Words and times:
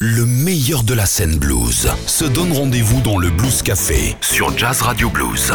Le 0.00 0.24
meilleur 0.26 0.84
de 0.84 0.94
la 0.94 1.06
scène 1.06 1.38
blues 1.38 1.88
se 2.06 2.24
donne 2.24 2.52
rendez-vous 2.52 3.00
dans 3.00 3.18
le 3.18 3.30
Blues 3.30 3.62
Café 3.62 4.16
sur 4.20 4.56
Jazz 4.56 4.80
Radio 4.82 5.10
Blues. 5.10 5.52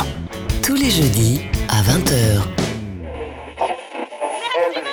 Tous 0.61 0.75
les 0.75 0.89
jeudis 0.91 1.41
à 1.69 1.81
20h. 1.81 2.41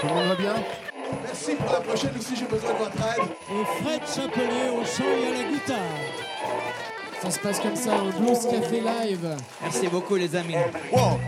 Tout 0.00 0.06
le 0.06 0.14
monde 0.14 0.28
va 0.28 0.34
bien? 0.36 0.54
Merci 1.24 1.52
pour 1.56 1.72
la 1.72 1.80
prochaine 1.80 2.10
aussi, 2.16 2.36
j'ai 2.36 2.44
besoin 2.44 2.72
de 2.72 2.78
votre 2.78 2.96
aide. 2.96 3.28
Et 3.50 3.82
Fred 3.82 4.00
Chapelet 4.06 4.70
au 4.70 4.84
chant 4.84 5.04
et 5.04 5.26
à 5.26 5.42
la 5.42 5.52
guitare. 5.52 5.76
Ça 7.20 7.30
se 7.32 7.38
passe 7.40 7.58
comme 7.58 7.76
ça 7.76 7.90
au 8.04 8.20
Blues 8.22 8.38
Café 8.48 8.80
Live. 8.80 9.36
Merci 9.62 9.88
beaucoup 9.88 10.14
les 10.14 10.36
amis. 10.36 10.54
One, 10.92 11.18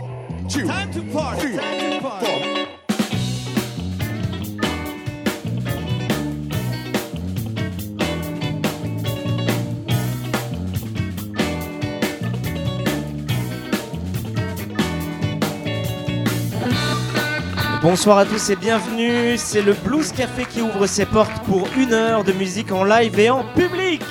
two, 0.47 0.61
Time 0.61 0.89
to 0.93 1.01
party. 1.11 1.41
three, 1.41 1.57
Time 1.57 1.99
to 1.99 2.07
party. 2.07 2.62
Bonsoir 17.83 18.17
à 18.17 18.25
tous 18.25 18.49
et 18.49 18.55
bienvenue, 18.55 19.37
c'est 19.37 19.61
le 19.61 19.73
Blues 19.73 20.11
Café 20.13 20.45
qui 20.45 20.61
ouvre 20.61 20.87
ses 20.87 21.05
portes 21.05 21.37
pour 21.45 21.67
une 21.77 21.91
heure 21.93 22.23
de 22.23 22.31
musique 22.31 22.71
en 22.71 22.83
live 22.85 23.19
et 23.19 23.29
en 23.29 23.43
public. 23.53 24.01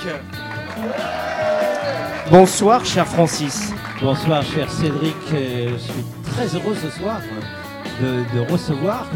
Bonsoir 2.31 2.85
cher 2.85 3.07
Francis. 3.07 3.73
Bonsoir 4.03 4.43
cher 4.43 4.71
Cédric, 4.71 5.17
Euh, 5.33 5.71
je 5.73 5.79
suis 5.79 6.05
très 6.25 6.47
heureux 6.55 6.77
ce 6.83 6.91
soir 6.91 7.21
de, 8.01 8.25
de 8.39 8.53
recevoir, 8.53 9.07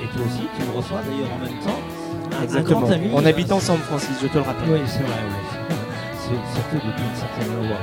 et 0.00 0.06
toi 0.06 0.24
aussi 0.26 0.46
tu 0.58 0.66
me 0.66 0.76
reçois 0.76 1.00
d'ailleurs 1.06 1.32
en 1.32 1.38
même 1.38 2.62
temps, 2.62 2.62
grand 2.80 2.90
ami. 2.90 3.08
On 3.14 3.24
euh, 3.24 3.28
habite 3.28 3.50
ensemble 3.50 3.80
Francis, 3.80 4.16
je 4.22 4.26
te 4.28 4.34
le 4.34 4.40
rappelle. 4.42 4.68
Oui 4.68 4.80
c'est 4.86 5.00
vrai, 5.02 5.22
oui. 5.26 5.76
C'est- 6.18 6.54
surtout 6.54 6.86
depuis 6.86 7.04
une 7.04 7.16
certaine 7.16 7.68
loi. 7.68 7.76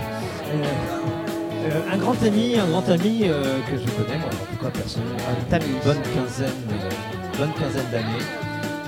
Euh, 0.53 0.63
euh, 0.63 1.18
un 1.91 1.97
grand 1.97 2.23
ami, 2.23 2.57
un 2.57 2.67
grand 2.69 2.87
ami 2.89 3.21
euh, 3.23 3.59
que 3.69 3.77
je 3.77 3.85
connais, 3.91 4.17
moi, 4.17 4.29
en 4.29 4.55
tout 4.55 4.63
cas 4.63 4.71
personnellement, 4.71 5.17
une 5.51 5.79
bonne 5.83 6.01
quinzaine, 6.13 6.49
euh, 6.71 7.37
bonne 7.37 7.53
quinzaine 7.53 7.89
d'années. 7.91 8.23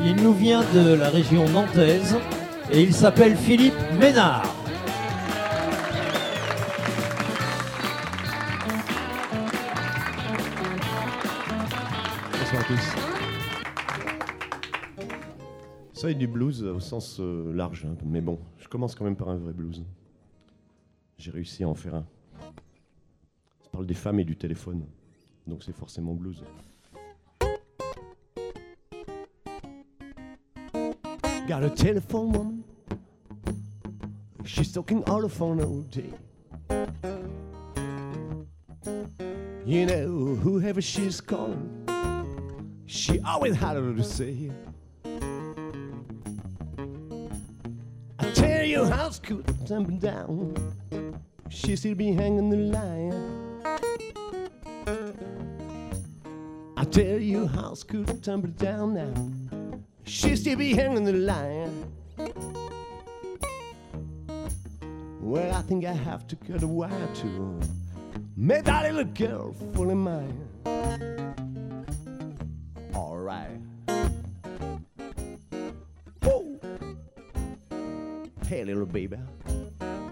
Il 0.04 0.16
nous 0.16 0.34
vient 0.34 0.64
de 0.74 0.94
la 0.94 1.10
région 1.10 1.48
nantaise 1.50 2.18
et 2.72 2.82
il 2.82 2.94
s'appelle 2.94 3.36
Philippe 3.36 3.76
Ménard. 4.00 4.44
Bonsoir 12.40 12.62
à 12.62 12.66
tous. 12.66 12.96
Ça 15.94 16.10
est 16.10 16.16
du 16.16 16.28
blues 16.28 16.64
au 16.64 16.80
sens 16.80 17.20
euh, 17.20 17.54
large, 17.54 17.86
hein, 17.86 17.96
mais 18.06 18.22
bon, 18.22 18.40
je 18.58 18.68
commence 18.68 18.96
quand 18.96 19.06
même 19.06 19.16
par 19.16 19.30
un 19.30 19.38
vrai 19.38 19.54
blues. 19.54 19.86
J'ai 21.18 21.30
réussi 21.30 21.64
à 21.64 21.68
en 21.68 21.76
faire 21.76 21.94
un. 21.96 22.06
Parle 23.72 23.86
des 23.86 23.94
femmes 23.94 24.20
et 24.20 24.26
du 24.26 24.36
téléphone, 24.36 24.86
donc 25.48 25.64
c'est 25.64 25.76
forcément 25.76 26.14
blues. 26.14 26.44
Got 31.48 31.64
a 31.64 31.70
telephone 31.70 32.32
woman. 32.32 32.64
She's 34.46 34.72
talking 34.72 35.04
all 35.08 35.22
the 35.22 35.30
phone 35.30 35.62
all 35.62 35.84
day. 35.84 36.14
You 39.66 39.86
know, 39.86 40.36
whoever 40.36 40.82
she's 40.82 41.22
calling, 41.22 41.88
she 42.86 43.20
always 43.22 43.56
had 43.56 43.78
lot 43.78 43.96
to 43.96 44.04
say. 44.04 44.52
I 48.20 48.32
tell 48.34 48.66
you 48.66 48.84
how 48.86 49.10
school 49.12 49.44
jumping 49.66 50.00
down, 50.00 50.56
she 51.50 51.76
still 51.76 51.96
be 51.96 52.12
hanging 52.12 52.50
the 52.50 52.58
line. 52.58 53.41
Tell 56.92 57.20
you 57.20 57.48
how 57.48 57.74
school 57.74 58.04
tumbled 58.04 58.58
down 58.58 58.94
now, 58.96 59.14
she 60.04 60.36
still 60.36 60.58
be 60.58 60.74
hanging 60.74 61.06
the 61.06 61.14
line. 61.14 61.86
Well, 65.22 65.56
I 65.56 65.62
think 65.62 65.86
I 65.86 65.94
have 65.94 66.28
to 66.28 66.36
cut 66.36 66.64
a 66.64 66.68
wire 66.68 67.08
to 67.16 67.60
make 68.36 68.66
that 68.66 68.84
little 68.94 69.06
girl 69.06 69.54
fully 69.74 69.96
mine. 69.96 70.38
All 72.94 73.18
right. 73.18 73.58
Whoa. 76.24 76.60
Hey, 78.48 78.66
little 78.66 78.86
baby. 78.86 79.18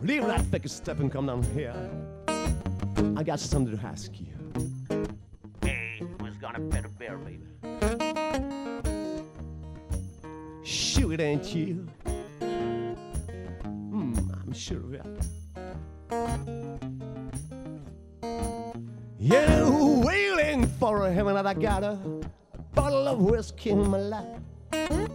Leave 0.01 0.25
that 0.27 0.45
fake 0.45 0.69
step 0.69 1.01
and 1.01 1.11
come 1.11 1.25
down 1.25 1.43
here. 1.43 1.75
I 3.17 3.23
got 3.23 3.41
something 3.41 3.77
to 3.77 3.85
ask 3.85 4.17
you. 4.17 4.38
Sure, 11.09 11.15
it 11.15 11.21
ain't 11.21 11.55
you. 11.55 11.87
Hmm, 13.63 14.13
I'm 14.31 14.53
sure 14.53 14.77
of 14.77 14.93
it. 14.93 15.07
Yeah, 19.17 19.67
wailing 20.05 20.67
for 20.67 21.07
a 21.07 21.09
and 21.09 21.47
I 21.47 21.55
got 21.55 21.83
a 21.83 21.97
bottle 22.75 23.07
of 23.07 23.21
whiskey 23.21 23.71
in 23.71 23.89
my 23.89 23.97
lap. 23.97 24.39
I 24.71 25.07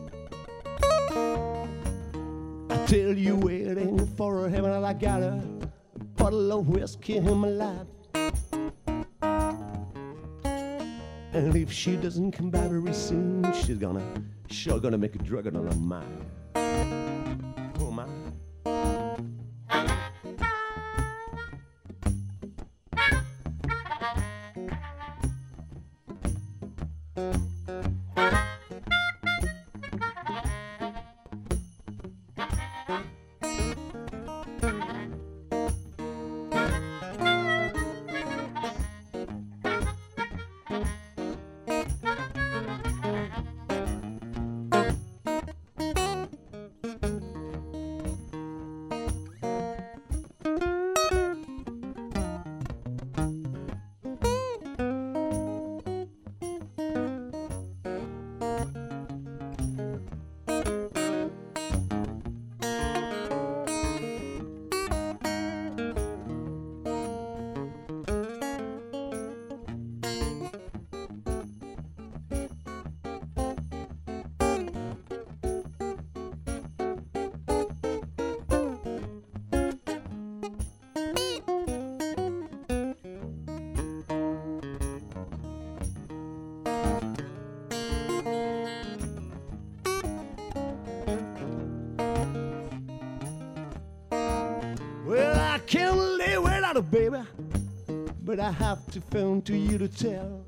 tell 2.86 3.16
you, 3.16 3.36
waiting 3.36 4.04
for 4.16 4.46
a 4.46 4.48
and 4.50 4.84
I 4.84 4.94
got 4.94 5.22
a 5.22 5.40
bottle 6.16 6.58
of 6.58 6.66
whiskey 6.66 7.18
in 7.18 7.36
my 7.36 7.46
lap. 7.46 7.86
And 11.34 11.56
if 11.56 11.72
she 11.72 11.96
doesn't 11.96 12.30
come 12.30 12.48
back 12.48 12.70
very 12.70 12.94
soon, 12.94 13.44
she's 13.52 13.76
gonna, 13.76 14.00
sure 14.48 14.78
gonna 14.78 14.96
make 14.96 15.16
a 15.16 15.18
drug 15.18 15.48
on 15.48 15.54
her 15.54 15.74
mind. 15.74 17.53
Baby, 96.82 97.22
but 98.22 98.40
I 98.40 98.50
have 98.50 98.86
to 98.92 99.00
phone 99.00 99.42
to 99.42 99.56
you 99.56 99.78
to 99.78 99.88
tell. 99.88 100.44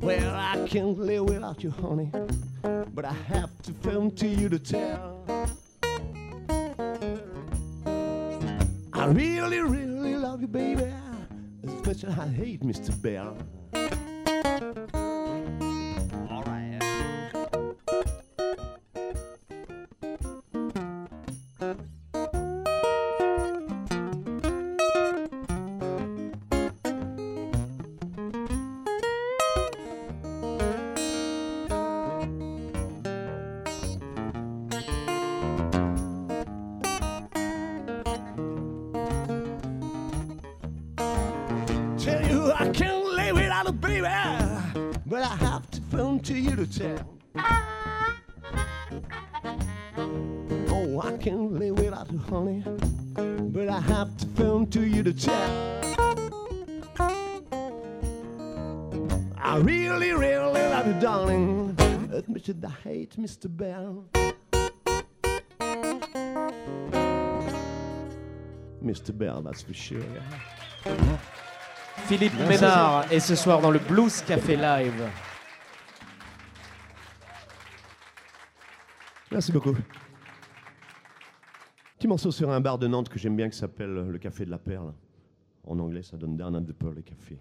Well, 0.00 0.34
I 0.34 0.66
can't 0.68 0.98
live 0.98 1.24
without 1.24 1.62
you, 1.62 1.70
honey, 1.70 2.10
but 2.94 3.04
I 3.04 3.12
have 3.12 3.50
to 3.62 3.72
phone 3.74 4.10
to 4.16 4.26
you 4.26 4.48
to 4.48 4.58
tell. 4.58 5.24
I 8.92 9.06
really, 9.06 9.60
really 9.60 10.16
love 10.16 10.40
you, 10.40 10.48
baby, 10.48 10.92
as 11.86 12.04
I 12.04 12.28
hate 12.28 12.62
Mr. 12.62 12.90
Bell. 13.00 13.36
I 59.58 59.60
really, 59.60 60.12
really 60.12 60.62
love 60.70 60.86
you, 60.86 60.94
darling. 61.00 61.74
Admit 62.12 62.44
that 62.60 62.70
I 62.70 62.88
hate 62.88 63.16
Mr. 63.18 63.48
Bell. 63.48 64.04
Mr. 68.80 69.12
Bell, 69.12 69.42
that's 69.42 69.62
for 69.62 69.74
sure. 69.74 70.04
Philippe 72.06 72.38
Ménard 72.48 73.12
est 73.12 73.18
ce 73.18 73.34
soir 73.34 73.60
dans 73.60 73.72
le 73.72 73.80
Blues 73.80 74.22
Café 74.22 74.54
Live. 74.54 75.10
Merci 79.32 79.50
beaucoup. 79.50 79.74
Petit 81.98 82.06
morceau 82.06 82.30
sur 82.30 82.48
un 82.50 82.60
bar 82.60 82.78
de 82.78 82.86
Nantes 82.86 83.08
que 83.08 83.18
j'aime 83.18 83.34
bien 83.34 83.50
qui 83.50 83.58
s'appelle 83.58 83.92
le 83.92 84.18
Café 84.18 84.44
de 84.44 84.50
la 84.50 84.58
Perle. 84.58 84.94
En 85.66 85.80
anglais, 85.80 86.04
ça 86.04 86.16
donne 86.16 86.36
Down 86.36 86.54
at 86.54 86.60
the 86.60 86.72
Pearl 86.72 87.02
Café. 87.02 87.40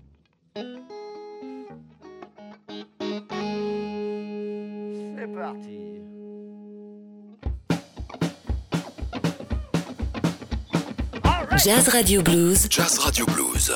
Jazz 11.64 11.94
Radio 11.94 12.24
Blues. 12.24 12.68
Jazz 12.70 12.98
Radio 13.06 13.26
Blues. 13.26 13.70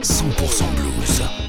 100% 0.00 0.76
blues. 0.76 1.47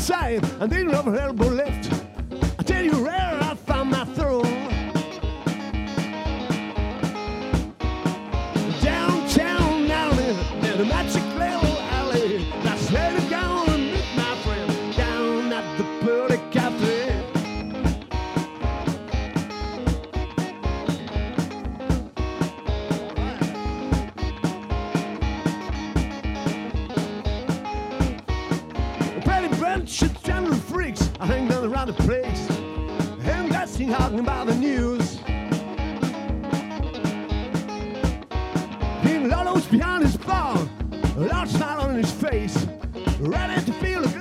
Air 0.00 0.40
like 0.60 0.66
the 0.66 0.78
side. 0.94 1.20
I 1.20 1.39
bunch 29.60 30.00
of 30.00 30.22
general 30.22 30.54
freaks 30.54 31.10
I 31.20 31.26
hang 31.26 31.46
down 31.46 31.70
around 31.70 31.88
the 31.88 31.92
place. 31.92 32.48
And 33.28 33.52
that's 33.52 33.76
he 33.76 33.86
talking 33.86 34.20
about 34.20 34.46
the 34.46 34.54
news. 34.54 35.20
King 39.02 39.28
Lolo's 39.28 39.66
behind 39.66 40.04
his 40.04 40.16
bar 40.16 40.56
A 41.16 41.20
large 41.20 41.50
smile 41.50 41.82
on 41.82 41.94
his 41.94 42.10
face. 42.10 42.66
Ready 43.20 43.62
to 43.66 43.72
feel 43.74 44.00
the 44.00 44.19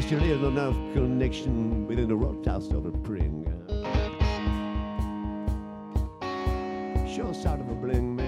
unless 0.00 0.12
you 0.12 0.20
live 0.20 0.42
enough 0.44 0.74
connection 0.94 1.86
within 1.86 2.08
the 2.08 2.16
rock 2.16 2.42
house 2.46 2.70
of 2.70 2.86
a 2.86 2.90
pring. 2.90 3.44
Sure 7.06 7.34
sort 7.34 7.60
of 7.60 7.68
a 7.68 7.74
bling, 7.74 8.19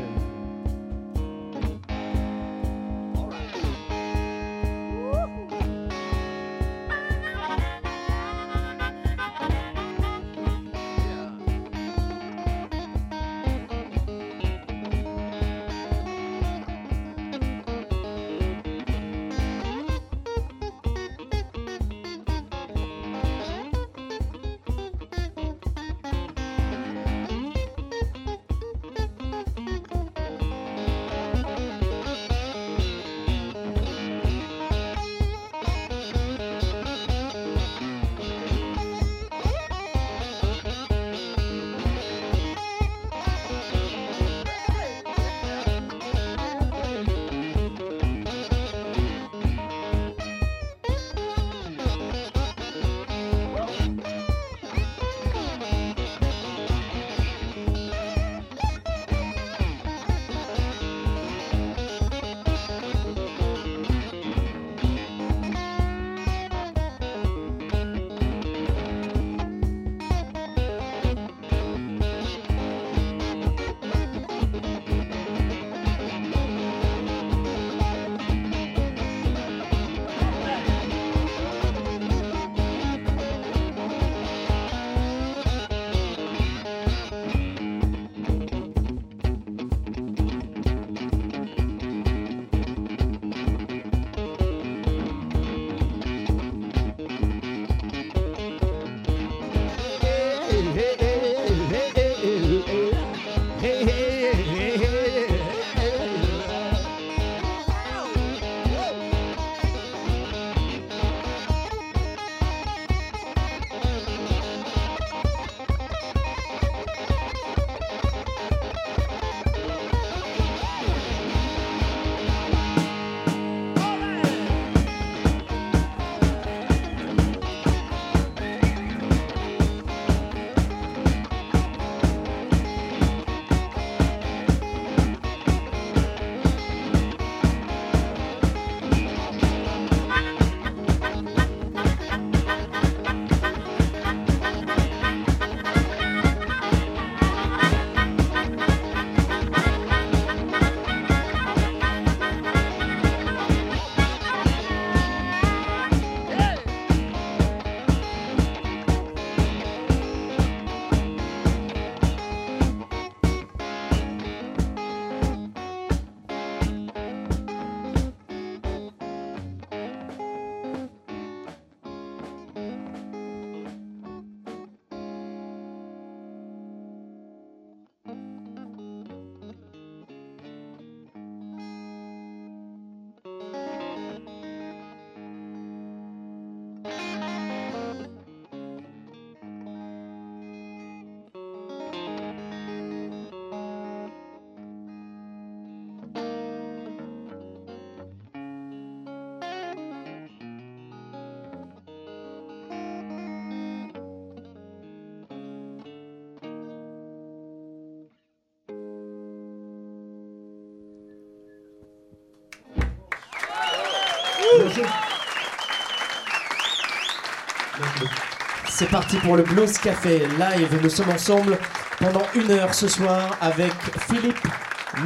C'est 218.69 218.89
parti 218.89 219.17
pour 219.19 219.37
le 219.37 219.43
Blues 219.43 219.79
Café 219.79 220.21
live. 220.39 220.79
Nous 220.83 220.89
sommes 220.89 221.11
ensemble 221.11 221.59
pendant 221.99 222.23
une 222.35 222.51
heure 222.51 222.73
ce 222.73 222.89
soir 222.89 223.37
avec 223.41 223.73
Philippe 224.09 224.49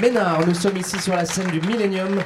Ménard. 0.00 0.46
Nous 0.46 0.54
sommes 0.54 0.76
ici 0.76 1.00
sur 1.00 1.16
la 1.16 1.24
scène 1.24 1.50
du 1.50 1.60
Millennium 1.60 2.22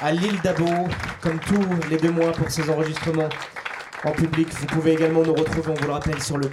à 0.00 0.12
l'île 0.12 0.40
d'Abo, 0.40 0.88
comme 1.20 1.38
tous 1.40 1.64
les 1.90 1.96
deux 1.96 2.10
mois 2.10 2.32
pour 2.32 2.50
ces 2.50 2.68
enregistrements 2.70 3.28
en 4.04 4.12
public. 4.12 4.48
Vous 4.58 4.66
pouvez 4.66 4.92
également 4.92 5.22
nous 5.22 5.34
retrouver, 5.34 5.70
on 5.70 5.74
vous 5.74 5.86
le 5.86 5.92
rappelle, 5.92 6.22
sur 6.22 6.38
le 6.38 6.48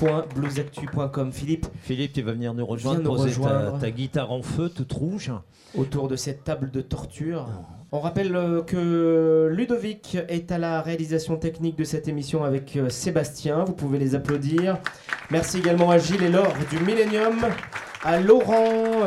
www.bluesactu.com. 0.00 1.32
Philippe, 1.32 1.66
Philippe, 1.82 2.12
tu 2.12 2.22
vas 2.22 2.32
venir 2.32 2.54
nous 2.54 2.66
rejoindre, 2.66 3.00
nous 3.02 3.10
poser 3.10 3.30
ta- 3.30 3.36
rejoindre. 3.40 3.78
Ta, 3.78 3.90
guitare 3.90 4.32
en 4.32 4.42
feu, 4.42 4.68
toute 4.68 4.92
rouge. 4.92 5.32
autour 5.76 6.08
de 6.08 6.16
cette 6.16 6.44
table 6.44 6.70
de 6.70 6.80
torture. 6.80 7.46
On 7.92 8.00
rappelle 8.00 8.34
euh, 8.36 8.62
que 8.62 9.48
Ludovic 9.52 10.16
est 10.28 10.52
à 10.52 10.58
la 10.58 10.80
réalisation 10.80 11.36
technique 11.36 11.76
de 11.76 11.84
cette 11.84 12.06
émission 12.08 12.44
avec 12.44 12.76
euh, 12.76 12.88
Sébastien. 12.88 13.64
Vous 13.64 13.72
pouvez 13.72 13.98
les 13.98 14.14
applaudir. 14.14 14.78
Merci 15.30 15.58
également 15.58 15.90
à 15.90 15.98
Gilles 15.98 16.22
et 16.22 16.28
Laure 16.28 16.54
du 16.70 16.78
Millennium. 16.84 17.34
À 18.02 18.18
Laurent, 18.20 18.54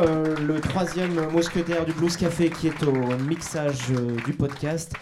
euh, 0.06 0.36
le 0.46 0.60
troisième 0.60 1.28
mousquetaire 1.32 1.84
du 1.84 1.92
Blues 1.92 2.16
Café 2.16 2.50
qui 2.50 2.68
est 2.68 2.82
au 2.84 2.92
mixage 3.26 3.90
euh, 3.90 4.16
du 4.26 4.32
podcast. 4.34 4.92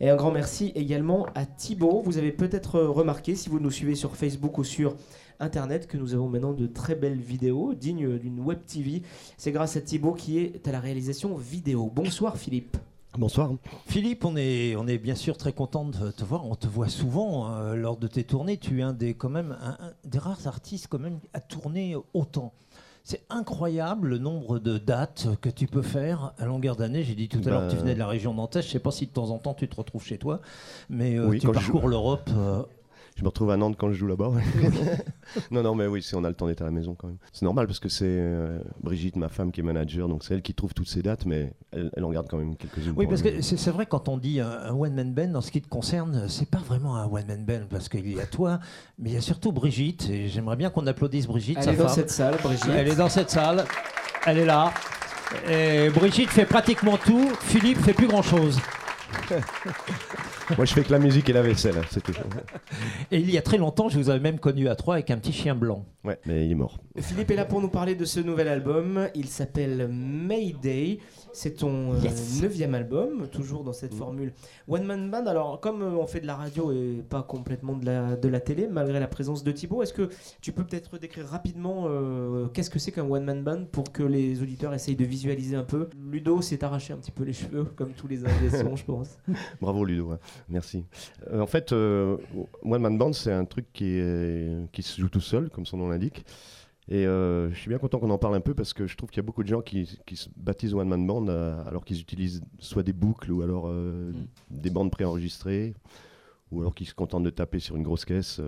Et 0.00 0.10
un 0.10 0.16
grand 0.16 0.30
merci 0.32 0.72
également 0.74 1.26
à 1.34 1.44
Thibaut. 1.46 2.02
Vous 2.04 2.18
avez 2.18 2.32
peut-être 2.32 2.80
remarqué, 2.80 3.34
si 3.36 3.48
vous 3.48 3.60
nous 3.60 3.70
suivez 3.70 3.94
sur 3.94 4.16
Facebook 4.16 4.58
ou 4.58 4.64
sur 4.64 4.94
Internet, 5.40 5.86
que 5.86 5.96
nous 5.96 6.14
avons 6.14 6.28
maintenant 6.28 6.52
de 6.52 6.66
très 6.66 6.94
belles 6.94 7.18
vidéos 7.18 7.74
dignes 7.74 8.18
d'une 8.18 8.40
web 8.40 8.58
TV. 8.66 9.02
C'est 9.38 9.52
grâce 9.52 9.76
à 9.76 9.80
Thibaut 9.80 10.12
qui 10.12 10.38
est 10.38 10.68
à 10.68 10.72
la 10.72 10.80
réalisation 10.80 11.34
vidéo. 11.36 11.90
Bonsoir 11.94 12.36
Philippe. 12.36 12.76
Bonsoir. 13.18 13.50
Philippe, 13.86 14.24
on 14.24 14.36
est, 14.36 14.76
on 14.76 14.86
est 14.86 14.98
bien 14.98 15.16
sûr 15.16 15.36
très 15.36 15.52
content 15.52 15.84
de 15.84 16.10
te 16.12 16.24
voir. 16.24 16.46
On 16.46 16.54
te 16.54 16.68
voit 16.68 16.88
souvent 16.88 17.50
euh, 17.52 17.74
lors 17.74 17.96
de 17.96 18.06
tes 18.06 18.22
tournées. 18.22 18.56
Tu 18.56 18.78
es 18.78 18.82
un 18.82 18.92
des, 18.92 19.14
quand 19.14 19.30
même, 19.30 19.56
un- 19.60 19.84
un 19.86 19.92
des 20.04 20.18
rares 20.18 20.46
artistes 20.46 20.86
quand 20.88 21.00
même 21.00 21.18
à 21.34 21.40
tourner 21.40 21.96
autant. 22.14 22.52
C'est 23.02 23.22
incroyable 23.30 24.08
le 24.10 24.18
nombre 24.18 24.58
de 24.60 24.78
dates 24.78 25.26
que 25.40 25.48
tu 25.48 25.66
peux 25.66 25.82
faire 25.82 26.34
à 26.38 26.44
longueur 26.44 26.76
d'année. 26.76 27.02
J'ai 27.02 27.14
dit 27.16 27.28
tout 27.28 27.38
à 27.38 27.42
Bah, 27.42 27.50
l'heure 27.50 27.66
que 27.66 27.72
tu 27.72 27.78
venais 27.78 27.94
de 27.94 27.98
la 27.98 28.06
région 28.06 28.32
nantaise. 28.34 28.62
Je 28.62 28.68
ne 28.68 28.72
sais 28.74 28.78
pas 28.78 28.92
si 28.92 29.06
de 29.06 29.10
temps 29.10 29.30
en 29.30 29.38
temps 29.38 29.54
tu 29.54 29.66
te 29.66 29.74
retrouves 29.74 30.04
chez 30.04 30.18
toi, 30.18 30.40
mais 30.88 31.16
euh, 31.18 31.26
Oui, 31.28 31.40
tu 31.40 31.46
je 31.48 31.52
parcours 31.52 31.88
l'Europe. 31.88 32.30
euh, 32.36 32.62
Je 33.20 33.24
me 33.24 33.28
retrouve 33.28 33.50
à 33.50 33.58
Nantes 33.58 33.76
quand 33.78 33.90
je 33.90 33.98
joue 33.98 34.06
là-bas. 34.06 34.30
non, 35.50 35.62
non, 35.62 35.74
mais 35.74 35.86
oui, 35.86 36.00
si 36.02 36.14
on 36.14 36.24
a 36.24 36.28
le 36.30 36.34
temps 36.34 36.46
d'être 36.46 36.62
à 36.62 36.64
la 36.64 36.70
maison 36.70 36.94
quand 36.94 37.06
même. 37.06 37.18
C'est 37.34 37.44
normal 37.44 37.66
parce 37.66 37.78
que 37.78 37.90
c'est 37.90 38.06
euh, 38.06 38.60
Brigitte, 38.82 39.16
ma 39.16 39.28
femme, 39.28 39.52
qui 39.52 39.60
est 39.60 39.62
manager, 39.62 40.08
donc 40.08 40.24
c'est 40.24 40.32
elle 40.32 40.40
qui 40.40 40.54
trouve 40.54 40.72
toutes 40.72 40.88
ces 40.88 41.02
dates, 41.02 41.26
mais 41.26 41.52
elle, 41.70 41.90
elle 41.94 42.04
en 42.04 42.10
garde 42.12 42.28
quand 42.30 42.38
même 42.38 42.56
quelques-unes. 42.56 42.94
Oui, 42.96 43.06
parce 43.06 43.20
que 43.20 43.42
c'est 43.42 43.70
vrai 43.70 43.84
quand 43.84 44.08
on 44.08 44.16
dit 44.16 44.40
un, 44.40 44.48
un 44.50 44.72
one-man 44.72 45.12
band, 45.12 45.34
en 45.34 45.42
ce 45.42 45.50
qui 45.50 45.60
te 45.60 45.68
concerne, 45.68 46.30
c'est 46.30 46.48
pas 46.48 46.60
vraiment 46.66 46.96
un 46.96 47.04
one-man 47.04 47.44
band 47.44 47.66
parce 47.68 47.90
qu'il 47.90 48.10
y 48.10 48.18
a 48.18 48.26
toi, 48.26 48.58
mais 48.98 49.10
il 49.10 49.12
y 49.12 49.18
a 49.18 49.20
surtout 49.20 49.52
Brigitte. 49.52 50.08
Et 50.08 50.28
j'aimerais 50.28 50.56
bien 50.56 50.70
qu'on 50.70 50.86
applaudisse 50.86 51.26
Brigitte, 51.26 51.58
Elle 51.58 51.64
sa 51.64 51.72
est 51.74 51.76
dans 51.76 51.88
cette 51.88 52.10
salle, 52.10 52.38
Brigitte. 52.42 52.70
Elle 52.74 52.88
est 52.88 52.96
dans 52.96 53.10
cette 53.10 53.28
salle, 53.28 53.66
elle 54.24 54.38
est 54.38 54.46
là. 54.46 54.72
Et 55.46 55.90
Brigitte 55.90 56.30
fait 56.30 56.46
pratiquement 56.46 56.96
tout, 56.96 57.28
Philippe 57.42 57.80
fait 57.82 57.92
plus 57.92 58.08
grand-chose. 58.08 58.58
Moi, 60.56 60.64
je 60.64 60.72
fais 60.74 60.82
que 60.82 60.92
la 60.92 60.98
musique 60.98 61.28
et 61.28 61.32
la 61.32 61.42
vaisselle, 61.42 61.76
hein, 61.78 61.84
c'est 61.90 62.02
tout. 62.02 62.12
Et 63.10 63.18
il 63.18 63.30
y 63.30 63.38
a 63.38 63.42
très 63.42 63.58
longtemps, 63.58 63.88
je 63.88 63.98
vous 63.98 64.10
avais 64.10 64.20
même 64.20 64.38
connu 64.38 64.68
à 64.68 64.74
trois 64.74 64.94
avec 64.94 65.10
un 65.10 65.16
petit 65.18 65.32
chien 65.32 65.54
blanc. 65.54 65.84
Ouais, 66.04 66.18
mais 66.26 66.46
il 66.46 66.52
est 66.52 66.54
mort. 66.56 66.78
Philippe 66.98 67.30
est 67.30 67.36
là 67.36 67.44
pour 67.44 67.60
nous 67.60 67.68
parler 67.68 67.94
de 67.94 68.04
ce 68.04 68.20
nouvel 68.20 68.48
album. 68.48 69.08
Il 69.14 69.26
s'appelle 69.28 69.88
Mayday. 69.92 70.98
C'est 71.32 71.58
ton 71.58 71.92
euh, 71.92 71.98
Yes. 72.02 72.40
neuvième 72.42 72.74
album, 72.74 73.28
toujours 73.30 73.62
dans 73.62 73.72
cette 73.72 73.94
formule 73.94 74.32
One 74.66 74.84
Man 74.84 75.10
Band. 75.10 75.26
Alors, 75.26 75.60
comme 75.60 75.82
euh, 75.82 75.90
on 75.96 76.06
fait 76.06 76.20
de 76.20 76.26
la 76.26 76.34
radio 76.34 76.72
et 76.72 77.04
pas 77.08 77.22
complètement 77.22 77.74
de 77.76 77.86
la, 77.86 78.16
de 78.16 78.28
la 78.28 78.40
télé, 78.40 78.66
malgré 78.66 78.98
la 78.98 79.06
présence 79.06 79.44
de 79.44 79.52
Thibaut, 79.52 79.82
est-ce 79.82 79.92
que 79.92 80.08
tu 80.40 80.50
peux 80.50 80.64
peut-être 80.64 80.98
décrire 80.98 81.26
rapidement 81.26 81.84
euh, 81.86 82.48
qu'est-ce 82.48 82.70
que 82.70 82.80
c'est 82.80 82.90
qu'un 82.90 83.08
One 83.08 83.24
Man 83.24 83.44
Band 83.44 83.64
pour 83.70 83.92
que 83.92 84.02
les 84.02 84.42
auditeurs 84.42 84.74
essayent 84.74 84.96
de 84.96 85.04
visualiser 85.04 85.54
un 85.54 85.62
peu? 85.62 85.88
Ludo 86.10 86.42
s'est 86.42 86.64
arraché 86.64 86.92
un 86.94 86.96
petit 86.96 87.12
peu 87.12 87.22
les 87.22 87.32
cheveux, 87.32 87.64
comme 87.76 87.92
tous 87.92 88.08
les 88.08 88.24
ingé 88.26 88.50
sons, 88.50 88.74
je 88.74 88.84
pense. 88.84 89.16
Bravo 89.60 89.84
Ludo, 89.84 90.06
ouais. 90.06 90.16
Merci. 90.48 90.84
Euh, 91.32 91.40
en 91.40 91.46
fait, 91.46 91.72
euh, 91.72 92.16
One 92.64 92.82
Man 92.82 92.98
Band, 92.98 93.12
c'est 93.12 93.32
un 93.32 93.44
truc 93.44 93.66
qui, 93.72 93.84
est- 93.86 94.70
qui 94.72 94.82
se 94.82 95.00
joue 95.00 95.08
tout 95.08 95.20
seul, 95.20 95.50
comme 95.50 95.66
son 95.66 95.76
nom 95.76 95.88
l'indique. 95.88 96.24
Et 96.88 97.06
euh, 97.06 97.50
je 97.52 97.54
suis 97.58 97.68
bien 97.68 97.78
content 97.78 98.00
qu'on 98.00 98.10
en 98.10 98.18
parle 98.18 98.34
un 98.34 98.40
peu 98.40 98.52
parce 98.54 98.72
que 98.72 98.86
je 98.88 98.96
trouve 98.96 99.10
qu'il 99.10 99.18
y 99.18 99.20
a 99.20 99.26
beaucoup 99.26 99.44
de 99.44 99.48
gens 99.48 99.60
qui, 99.60 99.98
qui 100.06 100.16
se 100.16 100.28
baptisent 100.36 100.74
One 100.74 100.88
Man 100.88 101.06
Band 101.06 101.28
euh, 101.28 101.62
alors 101.66 101.84
qu'ils 101.84 102.00
utilisent 102.00 102.42
soit 102.58 102.82
des 102.82 102.92
boucles 102.92 103.30
ou 103.30 103.42
alors 103.42 103.68
euh, 103.68 104.10
des 104.50 104.70
bandes 104.70 104.90
préenregistrées 104.90 105.74
ou 106.50 106.60
alors 106.62 106.74
qu'ils 106.74 106.88
se 106.88 106.94
contentent 106.94 107.22
de 107.22 107.30
taper 107.30 107.60
sur 107.60 107.76
une 107.76 107.84
grosse 107.84 108.04
caisse 108.04 108.40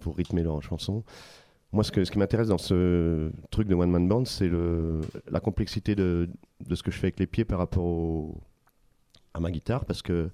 pour 0.00 0.16
rythmer 0.16 0.42
leur 0.42 0.62
chanson. 0.62 1.04
Moi, 1.72 1.84
ce, 1.84 1.92
que, 1.92 2.04
ce 2.04 2.10
qui 2.10 2.18
m'intéresse 2.18 2.48
dans 2.48 2.56
ce 2.56 3.30
truc 3.50 3.68
de 3.68 3.74
One 3.74 3.90
Man 3.90 4.08
Band, 4.08 4.24
c'est 4.24 4.48
la 5.30 5.40
complexité 5.40 5.94
de, 5.94 6.30
de 6.66 6.74
ce 6.74 6.82
que 6.82 6.90
je 6.90 6.96
fais 6.96 7.06
avec 7.08 7.20
les 7.20 7.26
pieds 7.26 7.44
par 7.44 7.58
rapport 7.58 7.84
au- 7.84 8.40
à 9.34 9.40
ma 9.40 9.50
guitare 9.50 9.84
parce 9.84 10.00
que 10.00 10.30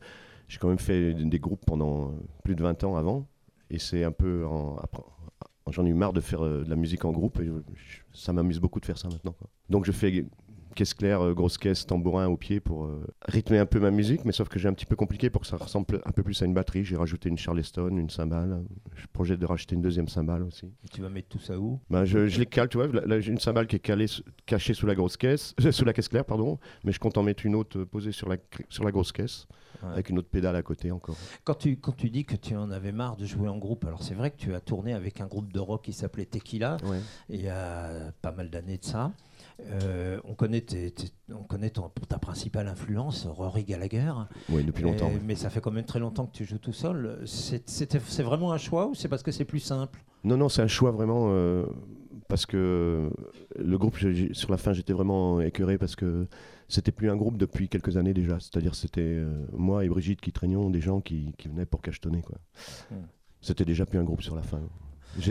j'ai 0.50 0.59
quand 0.59 0.69
même 0.69 0.80
fait 0.80 1.14
des 1.14 1.38
groupes 1.38 1.64
pendant 1.64 2.09
euh, 2.09 2.11
plus 2.42 2.57
de 2.57 2.62
20 2.64 2.83
ans 2.83 2.97
avant. 2.97 3.28
Et 3.71 3.78
c'est 3.78 4.02
un 4.02 4.11
peu. 4.11 4.45
J'en 5.71 5.87
ai 5.87 5.90
eu 5.90 5.95
marre 5.95 6.12
de 6.12 6.21
faire 6.21 6.45
euh, 6.45 6.64
de 6.64 6.69
la 6.69 6.75
musique 6.75 7.04
en 7.04 7.12
groupe. 7.12 7.40
Ça 8.12 8.33
m'amuse 8.33 8.59
beaucoup 8.59 8.80
de 8.80 8.85
faire 8.85 8.99
ça 8.99 9.09
maintenant. 9.09 9.37
Donc 9.69 9.85
je 9.85 9.92
fais 9.92 10.26
caisse 10.74 10.94
claire, 10.94 11.20
euh, 11.22 11.34
grosse 11.34 11.58
caisse, 11.58 11.86
tambourin 11.86 12.26
au 12.28 12.36
pied 12.36 12.60
pour 12.60 12.84
euh, 12.84 13.06
rythmer 13.26 13.58
un 13.58 13.66
peu 13.66 13.80
ma 13.80 13.90
musique. 13.90 14.24
Mais 14.24 14.32
sauf 14.32 14.48
que 14.48 14.58
j'ai 14.58 14.68
un 14.68 14.72
petit 14.72 14.86
peu 14.86 14.96
compliqué 14.96 15.30
pour 15.30 15.40
que 15.42 15.46
ça 15.46 15.56
ressemble 15.56 16.00
un 16.04 16.10
peu 16.12 16.22
plus 16.22 16.40
à 16.42 16.46
une 16.46 16.54
batterie. 16.54 16.84
J'ai 16.84 16.96
rajouté 16.96 17.28
une 17.28 17.38
Charleston, 17.38 17.88
une 17.96 18.10
cymbale. 18.10 18.62
Je 18.94 19.06
projette 19.12 19.40
de 19.40 19.46
rajouter 19.46 19.74
une 19.74 19.82
deuxième 19.82 20.08
cymbale 20.08 20.42
aussi. 20.42 20.66
Et 20.84 20.88
tu 20.88 21.00
vas 21.02 21.08
mettre 21.08 21.28
tout 21.28 21.38
ça 21.38 21.58
où? 21.58 21.80
Ben, 21.90 22.04
je, 22.04 22.26
je 22.28 22.38
les 22.38 22.46
cale, 22.46 22.68
tu 22.68 22.78
vois. 22.78 22.86
Là, 22.88 23.20
j'ai 23.20 23.32
une 23.32 23.38
cymbale 23.38 23.66
qui 23.66 23.76
est 23.76 23.80
calée, 23.80 24.06
cachée 24.46 24.74
sous 24.74 24.86
la 24.86 24.94
grosse 24.94 25.16
caisse, 25.16 25.54
sous 25.70 25.84
la 25.84 25.92
caisse 25.92 26.08
claire, 26.08 26.24
pardon. 26.24 26.58
Mais 26.84 26.92
je 26.92 27.00
compte 27.00 27.16
en 27.18 27.22
mettre 27.22 27.44
une 27.46 27.54
autre 27.54 27.78
euh, 27.80 27.86
posée 27.86 28.12
sur 28.12 28.28
la, 28.28 28.36
sur 28.68 28.84
la 28.84 28.90
grosse 28.92 29.12
caisse, 29.12 29.46
Ouais. 29.82 29.92
avec 29.94 30.10
une 30.10 30.18
autre 30.18 30.28
pédale 30.28 30.56
à 30.56 30.62
côté 30.62 30.90
encore. 30.90 31.16
Quand 31.42 31.54
tu, 31.54 31.78
quand 31.78 31.96
tu 31.96 32.10
dis 32.10 32.26
que 32.26 32.36
tu 32.36 32.54
en 32.54 32.70
avais 32.70 32.92
marre 32.92 33.16
de 33.16 33.24
jouer 33.24 33.48
en 33.48 33.56
groupe, 33.56 33.86
alors 33.86 34.02
c'est 34.02 34.12
vrai 34.12 34.30
que 34.30 34.36
tu 34.36 34.52
as 34.54 34.60
tourné 34.60 34.92
avec 34.92 35.22
un 35.22 35.26
groupe 35.26 35.50
de 35.54 35.58
rock 35.58 35.84
qui 35.84 35.94
s'appelait 35.94 36.26
Tequila, 36.26 36.76
Ouais. 36.84 36.98
il 37.30 37.40
y 37.40 37.48
a 37.48 38.12
pas 38.20 38.30
mal 38.30 38.50
d'années 38.50 38.76
de 38.76 38.84
ça. 38.84 39.10
Euh, 39.83 40.21
on 40.25 40.35
connaît, 40.35 40.61
tes- 40.62 40.90
tes- 40.90 41.12
on 41.33 41.43
connaît 41.45 41.71
ton- 41.71 41.90
ta 42.09 42.19
principale 42.19 42.69
influence, 42.69 43.26
Rory 43.26 43.64
Gallagher. 43.64 44.12
Oui, 44.49 44.64
depuis 44.64 44.83
longtemps. 44.83 45.09
Et- 45.11 45.14
ouais. 45.14 45.21
Mais 45.25 45.35
ça 45.35 45.50
fait 45.50 45.61
quand 45.61 45.71
même 45.71 45.85
très 45.85 45.99
longtemps 46.00 46.26
que 46.26 46.33
tu 46.37 46.45
joues 46.45 46.59
tout 46.59 46.73
seul. 46.73 47.21
C'est 47.26 48.23
vraiment 48.23 48.52
un 48.52 48.59
choix 48.59 48.87
ou 48.88 48.95
c'est 48.95 49.09
parce 49.09 49.23
que 49.23 49.33
c'est 49.33 49.45
plus 49.45 49.61
simple? 49.61 50.02
Non, 50.25 50.37
non, 50.37 50.49
c'est 50.49 50.62
un 50.62 50.67
choix 50.69 50.90
vraiment 50.90 51.29
euh, 51.31 51.67
parce 52.29 52.47
que 52.47 53.11
le 53.59 53.79
groupe, 53.79 53.97
sur 54.33 54.50
la 54.50 54.57
fin, 54.57 54.73
j'étais 54.73 54.93
vraiment 54.93 55.40
écœuré 55.40 55.79
parce 55.79 55.97
que 55.97 56.26
c'était 56.69 56.93
plus 56.93 57.11
un 57.11 57.17
groupe 57.17 57.37
depuis 57.37 57.69
quelques 57.69 57.97
années 57.97 58.14
déjà. 58.14 58.38
C'est-à-dire, 58.40 58.75
c'était 58.75 59.00
euh, 59.00 59.47
moi 59.52 59.85
et 59.85 59.88
Brigitte 59.88 60.21
qui 60.21 60.33
traînions 60.33 60.71
des 60.71 60.81
gens 60.81 61.00
qui, 61.00 61.33
qui 61.38 61.49
venaient 61.49 61.67
pour 61.67 61.81
cachetonner. 61.81 62.23
Quoi. 62.23 62.37
Hmm. 62.90 63.07
C'était 63.40 63.64
déjà 63.64 63.87
plus 63.87 63.99
un 63.99 64.05
groupe 64.05 64.23
sur 64.23 64.37
la 64.37 64.43
fin. 64.43 64.61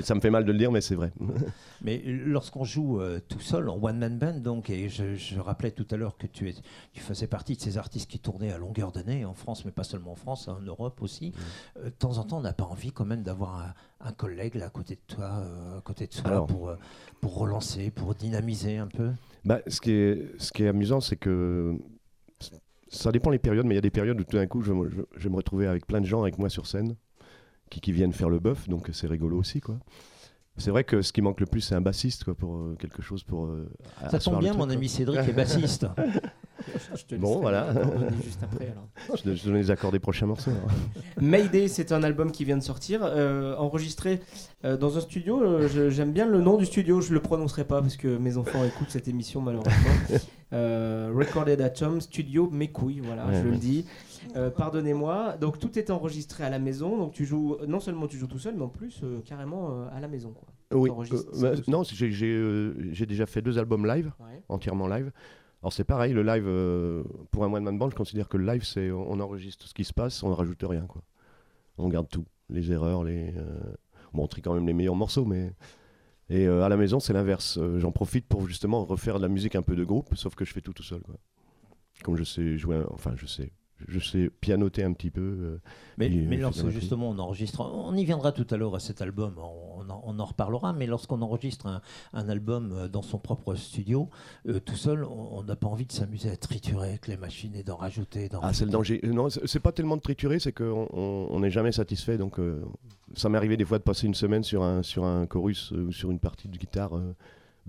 Ça 0.04 0.14
me 0.14 0.20
fait 0.20 0.30
mal 0.30 0.44
de 0.46 0.52
le 0.52 0.58
dire, 0.58 0.72
mais 0.72 0.82
c'est 0.82 0.96
vrai. 0.96 1.12
Mais 1.82 2.02
lorsqu'on 2.06 2.66
joue 2.66 3.00
euh, 3.00 3.20
tout 3.26 3.40
seul 3.40 3.70
en 3.70 3.78
one-man 3.82 4.18
band, 4.20 4.34
donc, 4.40 4.70
et 4.70 4.90
je, 4.90 5.16
je 5.16 5.40
rappelais 5.40 5.72
tout 5.72 5.88
à 5.92 5.96
l'heure 5.96 6.18
que 6.18 6.28
tu, 6.28 6.50
es, 6.50 6.54
tu 6.92 7.00
faisais 7.00 7.28
partie 7.28 7.56
de 7.56 7.62
ces 7.62 7.78
artistes 7.78 8.10
qui 8.12 8.20
tournaient 8.20 8.52
à 8.52 8.58
longueur 8.58 8.92
d'année 8.92 9.24
en 9.24 9.34
France, 9.34 9.64
mais 9.64 9.72
pas 9.72 9.86
seulement 9.86 10.12
en 10.12 10.16
France, 10.16 10.50
en 10.50 10.60
Europe 10.60 11.02
aussi. 11.02 11.32
Euh, 11.78 11.86
de 11.86 11.90
temps 11.92 12.18
en 12.18 12.26
temps, 12.26 12.40
on 12.40 12.42
n'a 12.42 12.52
pas 12.54 12.66
envie 12.66 12.92
quand 12.92 13.06
même 13.06 13.24
d'avoir 13.24 13.62
un, 14.02 14.08
un 14.10 14.12
collègue 14.12 14.56
là, 14.56 14.66
à 14.66 14.70
côté 14.70 14.96
de 14.96 15.16
toi, 15.16 15.26
euh, 15.44 15.78
à 15.78 15.82
côté 15.82 16.08
de 16.08 16.14
soi, 16.14 16.30
Alors. 16.30 16.48
pour, 16.48 16.74
pour 17.22 17.38
relancer, 17.38 17.90
pour 17.90 18.14
dynamiser 18.16 18.78
un 18.78 18.88
peu. 18.88 19.12
Bah, 19.46 19.60
ce, 19.68 19.80
qui 19.80 19.92
est, 19.92 20.30
ce 20.40 20.52
qui 20.52 20.64
est 20.64 20.68
amusant, 20.68 21.00
c'est 21.00 21.16
que 21.16 21.78
ça 22.90 23.12
dépend 23.12 23.30
les 23.30 23.40
périodes, 23.40 23.66
mais 23.66 23.76
il 23.76 23.78
y 23.78 23.80
a 23.80 23.82
des 23.82 23.90
périodes 23.92 24.20
où 24.20 24.24
tout 24.24 24.36
d'un 24.38 24.48
coup, 24.48 24.62
je, 24.62 24.74
je- 24.90 25.02
je 25.16 25.24
vais 25.24 25.30
me 25.30 25.36
retrouver 25.38 25.68
avec 25.68 25.86
plein 25.88 26.02
de 26.02 26.06
gens 26.06 26.22
avec 26.22 26.38
moi 26.38 26.50
sur 26.50 26.66
scène 26.68 26.96
qui, 27.70 27.80
qui 27.82 27.92
viennent 27.92 28.14
faire 28.14 28.30
le 28.30 28.40
bœuf, 28.40 28.68
donc 28.70 28.90
c'est 28.94 29.08
rigolo 29.08 29.38
aussi. 29.38 29.62
quoi. 29.62 29.76
C'est 30.58 30.72
vrai 30.72 30.84
que 30.84 31.02
ce 31.02 31.14
qui 31.14 31.22
manque 31.22 31.40
le 31.40 31.46
plus, 31.46 31.62
c'est 31.62 31.76
un 31.76 31.80
bassiste 31.82 32.26
quoi, 32.26 32.36
pour 32.36 32.56
euh, 32.56 32.76
quelque 32.78 33.02
chose 33.02 33.24
pour. 33.24 33.46
euh, 33.46 33.70
Ça 34.12 34.20
tombe 34.20 34.40
bien, 34.40 34.50
truc, 34.50 34.60
mon 34.60 34.66
quoi. 34.66 34.76
ami 34.76 34.90
Cédric 34.90 35.20
est 35.22 35.32
bassiste. 35.34 35.88
Je 36.94 37.04
te 37.06 37.16
Bon, 37.16 37.40
voilà. 37.40 37.70
coordonner 37.74 38.08
juste 38.22 38.44
après, 38.44 38.66
alors. 38.70 38.90
Je 39.18 39.24
te- 39.24 39.34
je 39.36 39.42
te 39.42 39.48
donne 39.48 39.56
les 39.56 39.72
accords 39.72 39.94
des 39.94 40.00
prochains 40.00 40.26
morceaux. 40.26 40.52
alors. 40.52 40.70
Mayday, 41.22 41.70
c'est 41.70 41.94
un 41.94 42.04
album 42.04 42.32
qui 42.34 42.44
vient 42.44 42.58
de 42.58 42.64
sortir, 42.64 43.00
euh, 43.04 43.56
enregistré 43.56 44.20
euh, 44.66 44.76
dans 44.76 44.98
un 44.98 45.00
studio. 45.02 45.42
euh, 45.42 45.90
J'aime 45.90 46.12
bien 46.12 46.28
le 46.28 46.42
nom 46.42 46.58
du 46.58 46.66
studio, 46.66 47.00
je 47.00 47.14
le 47.14 47.22
prononcerai 47.22 47.64
pas 47.64 47.82
parce 47.82 47.96
que 47.96 48.18
mes 48.18 48.36
enfants 48.36 48.64
écoutent 48.66 48.90
cette 48.90 49.08
émission 49.08 49.40
malheureusement. 49.40 49.74
Euh, 50.52 51.12
Recorded 51.16 51.62
at 51.62 51.82
Home 51.86 52.02
Studio 52.02 52.50
Mes 52.52 52.70
couilles, 52.70 53.00
voilà, 53.02 53.28
Ouais, 53.28 53.36
je 53.36 53.40
ouais. 53.46 53.52
le 53.52 53.58
dis. 53.58 53.86
Euh, 54.36 54.50
Pardonnez-moi. 54.50 55.38
Donc 55.38 55.60
tout 55.60 55.78
est 55.80 55.90
enregistré 55.90 56.44
à 56.44 56.50
la 56.50 56.60
maison. 56.60 56.98
Donc 56.98 57.14
tu 57.14 57.26
joues, 57.26 57.58
non 57.68 57.80
seulement 57.80 58.08
tu 58.08 58.18
joues 58.18 58.28
tout 58.28 58.40
seul, 58.40 58.56
mais 58.56 58.64
en 58.64 58.70
plus 58.70 59.02
euh, 59.04 59.20
carrément 59.22 59.72
euh, 59.72 59.88
à 59.92 60.00
la 60.00 60.08
maison. 60.08 60.32
Quoi. 60.34 60.48
Oui, 60.78 60.90
euh, 60.92 61.24
bah, 61.42 61.52
non, 61.68 61.84
j'ai 61.84 62.12
euh, 62.32 62.74
déjà 63.08 63.26
fait 63.26 63.42
deux 63.42 63.58
albums 63.58 63.86
live, 63.88 64.12
Ouais. 64.20 64.44
entièrement 64.50 64.88
live. 64.88 65.12
Alors 65.62 65.74
c'est 65.74 65.84
pareil, 65.84 66.14
le 66.14 66.24
live, 66.24 66.46
euh, 66.48 67.04
pour 67.32 67.44
un 67.44 67.52
one 67.52 67.64
man 67.64 67.78
band, 67.78 67.90
je 67.90 67.96
considère 67.96 68.30
que 68.30 68.38
le 68.38 68.46
live, 68.46 68.64
c'est 68.64 68.92
on 68.92 69.20
enregistre 69.20 69.68
ce 69.68 69.74
qui 69.74 69.84
se 69.84 69.94
passe, 69.94 70.24
on 70.24 70.30
ne 70.30 70.34
rajoute 70.36 70.64
rien. 70.64 70.86
Quoi. 70.88 71.02
On 71.78 71.90
garde 71.90 72.08
tout, 72.08 72.24
les 72.50 72.72
erreurs, 72.72 73.04
les... 73.04 73.34
euh, 73.36 73.60
Bon, 74.14 74.24
on 74.24 74.28
trie 74.28 74.42
quand 74.42 74.54
même 74.54 74.66
les 74.68 74.74
meilleurs 74.74 74.96
morceaux, 74.96 75.26
mais... 75.26 75.52
Et 76.32 76.48
euh, 76.48 76.64
à 76.64 76.70
la 76.70 76.78
maison, 76.78 77.00
c'est 77.00 77.12
l'inverse. 77.14 77.58
Euh, 77.60 77.80
J'en 77.80 77.92
profite 77.92 78.28
pour 78.28 78.48
justement 78.48 78.86
refaire 78.86 79.18
de 79.18 79.24
la 79.24 79.28
musique 79.30 79.56
un 79.56 79.62
peu 79.64 79.76
de 79.76 79.84
groupe, 79.84 80.16
sauf 80.16 80.34
que 80.36 80.46
je 80.46 80.54
fais 80.54 80.62
tout 80.62 80.74
tout 80.74 80.84
seul. 80.84 81.02
Quoi. 81.02 81.16
Comme 82.04 82.16
je 82.16 82.24
sais 82.24 82.58
jouer, 82.58 82.78
un- 82.78 82.86
enfin 82.92 83.14
je 83.16 83.26
sais, 83.26 83.52
je 83.88 84.00
sais 84.00 84.30
pianoter 84.42 84.84
un 84.84 84.94
petit 84.94 85.10
peu. 85.12 85.22
euh, 85.22 85.58
Mais, 85.98 86.08
Et, 86.08 86.10
mais 86.10 86.38
euh, 86.38 86.42
lorsque 86.42 86.68
justement 86.70 87.10
on 87.10 87.18
enregistre, 87.20 87.62
on 87.62 87.96
y 87.96 88.06
viendra 88.06 88.32
tout 88.32 88.48
à 88.50 88.58
l'heure 88.58 88.76
à 88.76 88.80
cet 88.80 89.02
album, 89.02 89.36
on, 89.38 89.90
en, 89.90 90.02
on 90.06 90.20
en 90.20 90.26
reparlera, 90.26 90.74
mais 90.74 90.86
lorsqu'on 90.86 91.22
enregistre 91.22 91.68
un, 91.68 91.82
un 92.14 92.30
album 92.30 92.72
euh, 92.74 92.88
dans 92.88 93.02
son 93.02 93.18
propre 93.20 93.56
studio, 93.56 94.10
euh, 94.48 94.60
tout 94.60 94.76
seul, 94.76 95.04
on 95.06 95.44
n'a 95.44 95.56
pas 95.56 95.68
envie 95.68 95.86
de 95.86 95.92
s'amuser 95.92 96.30
à 96.30 96.38
triturer 96.38 96.90
avec 96.90 97.08
les 97.08 97.18
machines 97.18 97.56
et 97.56 97.64
d'en 97.64 97.78
rajouter. 97.78 98.30
Ah, 98.42 98.54
c'est 98.54 98.66
le 98.66 98.72
danger. 98.72 99.00
Euh, 99.04 99.14
Non, 99.14 99.28
c'est 99.30 99.60
pas 99.60 99.72
tellement 99.72 99.98
de 99.98 100.02
triturer, 100.02 100.40
c'est 100.40 100.52
qu'on 100.54 100.88
on- 100.92 101.28
on 101.32 101.40
n'est 101.40 101.52
jamais 101.52 101.72
satisfait. 101.72 102.18
Donc, 102.18 102.40
euh, 102.40 102.64
ça 103.16 103.30
m'est 103.30 103.38
arrivé 103.38 103.58
des 103.58 103.66
fois 103.66 103.78
de 103.80 103.84
passer 103.84 104.06
une 104.08 104.14
semaine 104.14 104.44
sur 104.44 104.64
un, 104.64 104.84
sur 104.84 105.04
un 105.06 105.26
chorus 105.26 105.72
euh, 105.74 105.86
ou 105.86 105.92
sur 105.92 106.12
une 106.12 106.20
partie 106.20 106.48
de 106.48 106.58
guitare 106.58 106.96
euh, 106.98 107.16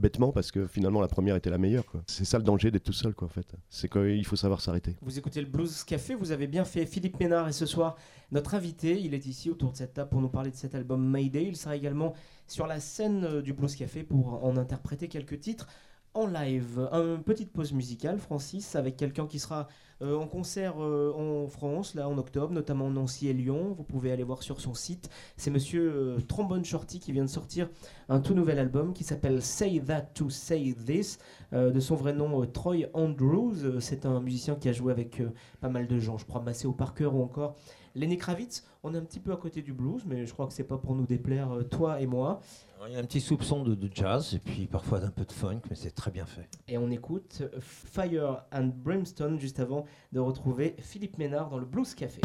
bêtement 0.00 0.32
parce 0.32 0.50
que 0.50 0.66
finalement 0.66 1.00
la 1.00 1.08
première 1.08 1.36
était 1.36 1.50
la 1.50 1.58
meilleure. 1.58 1.84
C'est 2.06 2.24
ça 2.24 2.38
le 2.38 2.44
danger 2.44 2.70
d'être 2.70 2.84
tout 2.84 2.92
seul, 2.92 3.14
quoi, 3.14 3.26
en 3.26 3.30
fait. 3.30 3.54
C'est 3.68 3.90
qu'il 3.90 4.24
faut 4.24 4.36
savoir 4.36 4.60
s'arrêter. 4.60 4.96
Vous 5.02 5.18
écoutez 5.18 5.40
le 5.40 5.46
Blues 5.46 5.84
Café, 5.84 6.14
vous 6.14 6.32
avez 6.32 6.46
bien 6.46 6.64
fait 6.64 6.86
Philippe 6.86 7.20
Ménard 7.20 7.48
et 7.48 7.52
ce 7.52 7.66
soir 7.66 7.96
notre 8.32 8.54
invité, 8.54 9.00
il 9.00 9.14
est 9.14 9.26
ici 9.26 9.50
autour 9.50 9.72
de 9.72 9.76
cette 9.76 9.94
table 9.94 10.10
pour 10.10 10.20
nous 10.20 10.28
parler 10.28 10.50
de 10.50 10.56
cet 10.56 10.74
album 10.76 11.04
Mayday. 11.04 11.46
Il 11.48 11.56
sera 11.56 11.74
également 11.74 12.14
sur 12.46 12.66
la 12.66 12.78
scène 12.78 13.24
euh, 13.24 13.42
du 13.42 13.52
Blues 13.52 13.74
Café 13.74 14.04
pour 14.04 14.44
en 14.44 14.56
interpréter 14.56 15.08
quelques 15.08 15.40
titres 15.40 15.66
en 16.14 16.26
live. 16.26 16.88
Une 16.92 17.22
petite 17.22 17.52
pause 17.52 17.72
musicale, 17.72 18.18
Francis, 18.18 18.74
avec 18.74 18.96
quelqu'un 18.96 19.26
qui 19.26 19.38
sera 19.38 19.68
euh, 20.02 20.16
en 20.16 20.26
concert 20.26 20.74
euh, 20.78 21.12
en 21.14 21.46
France, 21.46 21.94
là 21.94 22.08
en 22.08 22.16
octobre, 22.16 22.52
notamment 22.52 22.90
Nancy 22.90 23.28
et 23.28 23.34
Lyon. 23.34 23.74
Vous 23.76 23.84
pouvez 23.84 24.10
aller 24.10 24.24
voir 24.24 24.42
sur 24.42 24.60
son 24.60 24.74
site. 24.74 25.10
C'est 25.36 25.50
monsieur 25.50 25.92
euh, 25.92 26.20
Trombone 26.26 26.64
Shorty 26.64 27.00
qui 27.00 27.12
vient 27.12 27.24
de 27.24 27.30
sortir 27.30 27.68
un 28.08 28.20
tout 28.20 28.34
nouvel 28.34 28.58
album 28.58 28.94
qui 28.94 29.04
s'appelle 29.04 29.42
Say 29.42 29.80
That 29.86 30.02
to 30.14 30.30
Say 30.30 30.74
This, 30.86 31.18
de 31.52 31.80
son 31.80 31.96
vrai 31.96 32.12
nom 32.12 32.44
Troy 32.46 32.86
Andrews. 32.94 33.80
C'est 33.80 34.06
un 34.06 34.20
musicien 34.20 34.54
qui 34.54 34.68
a 34.68 34.72
joué 34.72 34.92
avec 34.92 35.22
pas 35.60 35.68
mal 35.68 35.86
de 35.86 35.98
gens, 35.98 36.16
je 36.18 36.24
crois 36.24 36.40
Maceo 36.40 36.72
Parker 36.72 37.06
ou 37.06 37.22
encore 37.22 37.56
Lenny 37.94 38.16
Kravitz. 38.16 38.64
On 38.82 38.94
est 38.94 38.98
un 38.98 39.04
petit 39.04 39.20
peu 39.20 39.32
à 39.32 39.36
côté 39.36 39.62
du 39.62 39.72
blues, 39.72 40.04
mais 40.06 40.26
je 40.26 40.32
crois 40.32 40.46
que 40.46 40.52
c'est 40.52 40.64
pas 40.64 40.78
pour 40.78 40.94
nous 40.94 41.06
déplaire, 41.06 41.50
toi 41.70 42.00
et 42.00 42.06
moi. 42.06 42.40
Il 42.86 42.94
y 42.94 42.96
a 42.96 42.98
un 42.98 43.04
petit 43.04 43.20
soupçon 43.20 43.62
de, 43.62 43.90
jazz 43.92 44.34
et 44.34 44.38
puis 44.38 44.66
parfois 44.66 45.00
d'un 45.00 45.10
peu 45.10 45.24
de 45.24 45.32
funk, 45.32 45.60
mais 45.68 45.76
c'est 45.76 45.90
très 45.90 46.10
bien 46.10 46.24
fait. 46.24 46.48
Et 46.66 46.78
on 46.78 46.90
écoute 46.90 47.42
Fire 47.60 48.44
and 48.52 48.70
Brimstone 48.74 49.38
juste 49.38 49.60
avant 49.60 49.84
de 50.12 50.20
retrouver 50.20 50.76
Philippe 50.78 51.18
Ménard 51.18 51.50
dans 51.50 51.58
le 51.58 51.66
Blues 51.66 51.94
Café. 51.94 52.20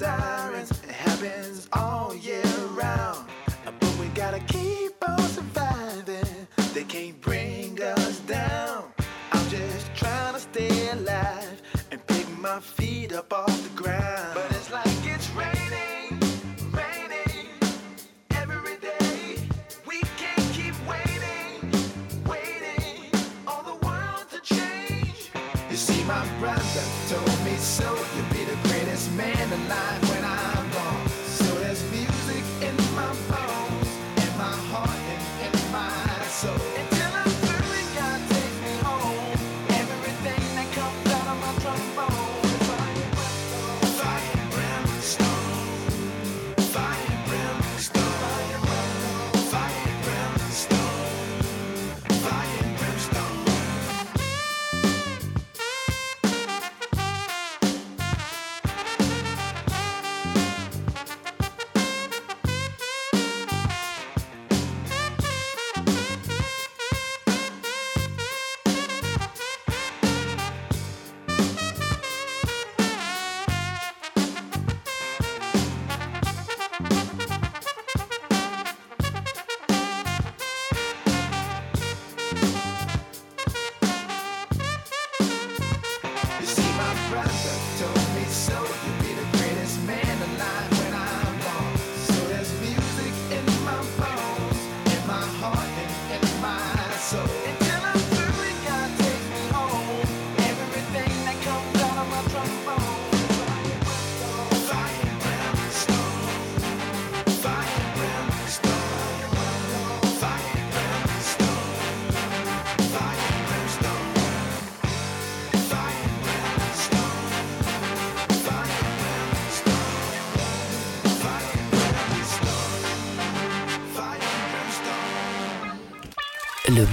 inside. 0.00 0.29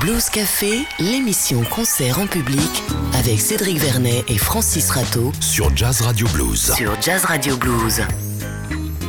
Blues 0.07 0.29
Café, 0.29 0.85
l'émission 0.99 1.63
concert 1.65 2.17
en 2.19 2.27
public 2.27 2.81
avec 3.13 3.41
Cédric 3.41 3.77
Vernet 3.77 4.23
et 4.29 4.37
Francis 4.37 4.89
Rateau 4.89 5.33
Sur 5.41 5.75
Jazz 5.75 5.99
Radio 5.99 6.25
Blues. 6.29 6.71
sur 6.77 6.95
Jazz 7.01 7.25
Radio 7.25 7.57
Blues. 7.57 8.03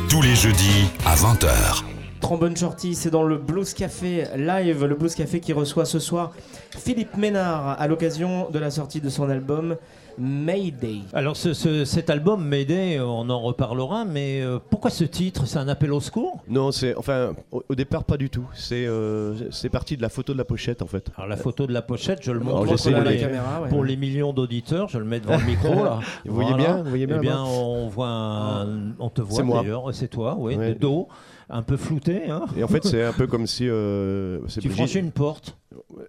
Tous 0.09 0.21
les 0.21 0.35
jeudis 0.35 0.89
à 1.05 1.15
20h. 1.15 1.88
Trombone 2.29 2.55
Shorty, 2.55 2.93
c'est 2.93 3.09
dans 3.09 3.23
le 3.23 3.39
Blues 3.39 3.73
Café 3.73 4.25
live, 4.37 4.85
le 4.85 4.93
Blues 4.93 5.15
Café 5.15 5.39
qui 5.39 5.51
reçoit 5.51 5.85
ce 5.85 5.97
soir 5.97 6.31
Philippe 6.77 7.17
Ménard 7.17 7.69
à 7.81 7.87
l'occasion 7.87 8.51
de 8.51 8.59
la 8.59 8.69
sortie 8.69 9.01
de 9.01 9.09
son 9.09 9.27
album 9.31 9.77
Mayday. 10.19 10.99
Alors 11.13 11.35
ce- 11.35 11.53
ce- 11.55 11.85
cet 11.85 12.11
album 12.11 12.45
Mayday, 12.45 12.99
on 12.99 13.27
en 13.31 13.39
reparlera, 13.39 14.05
mais 14.05 14.41
euh, 14.43 14.59
pourquoi 14.69 14.91
ce 14.91 15.05
titre? 15.05 15.47
C'est 15.47 15.57
un 15.57 15.67
appel 15.69 15.91
au 15.91 15.99
secours? 16.01 16.43
Non, 16.47 16.71
c'est 16.71 16.93
enfin 16.95 17.33
au, 17.51 17.63
au 17.67 17.73
départ 17.73 18.03
pas 18.03 18.15
du 18.17 18.29
tout. 18.29 18.45
C'est 18.53 18.85
euh, 18.85 19.33
c'est 19.49 19.69
parti 19.69 19.97
de 19.97 20.03
la 20.03 20.09
photo 20.09 20.33
de 20.33 20.37
la 20.37 20.45
pochette 20.45 20.83
en 20.83 20.87
fait. 20.87 21.09
Alors 21.17 21.27
la 21.29 21.37
photo 21.37 21.65
de 21.65 21.73
la 21.73 21.81
pochette, 21.81 22.19
je 22.21 22.31
le 22.31 22.41
Alors, 22.41 22.57
montre 22.59 22.69
j'essaie 22.69 22.91
pour, 22.91 23.01
les, 23.05 23.17
caméra, 23.17 23.61
ouais. 23.63 23.69
pour 23.69 23.83
les 23.83 23.97
millions 23.97 24.33
d'auditeurs, 24.33 24.87
je 24.87 24.99
le 24.99 25.05
mets 25.05 25.19
devant 25.19 25.37
le 25.37 25.45
micro 25.45 25.83
là. 25.83 25.99
Vous 26.27 26.35
voyez 26.35 26.53
bien, 26.53 26.83
vous 26.83 26.89
voyez 26.89 27.07
bien, 27.07 27.17
Eh 27.17 27.21
bien, 27.21 27.41
on 27.43 27.87
voit, 27.87 28.07
un- 28.09 28.91
on 28.99 29.09
te 29.09 29.21
voit 29.21 29.37
C'est 29.37 29.41
moi. 29.43 29.61
d'ailleurs, 29.63 29.85
c'est 29.93 30.09
toi, 30.09 30.35
oui, 30.37 30.55
Ouais. 30.55 30.75
de 30.75 30.79
dos, 30.79 31.07
un 31.49 31.63
peu 31.63 31.77
flouté. 31.77 32.29
Hein 32.29 32.45
Et 32.57 32.63
en 32.63 32.67
fait, 32.67 32.83
c'est 32.83 33.03
un 33.05 33.13
peu 33.13 33.27
comme 33.27 33.47
si 33.47 33.67
euh, 33.67 34.39
tu 34.59 34.69
franchis 34.69 34.99
une 34.99 35.11
porte. 35.11 35.57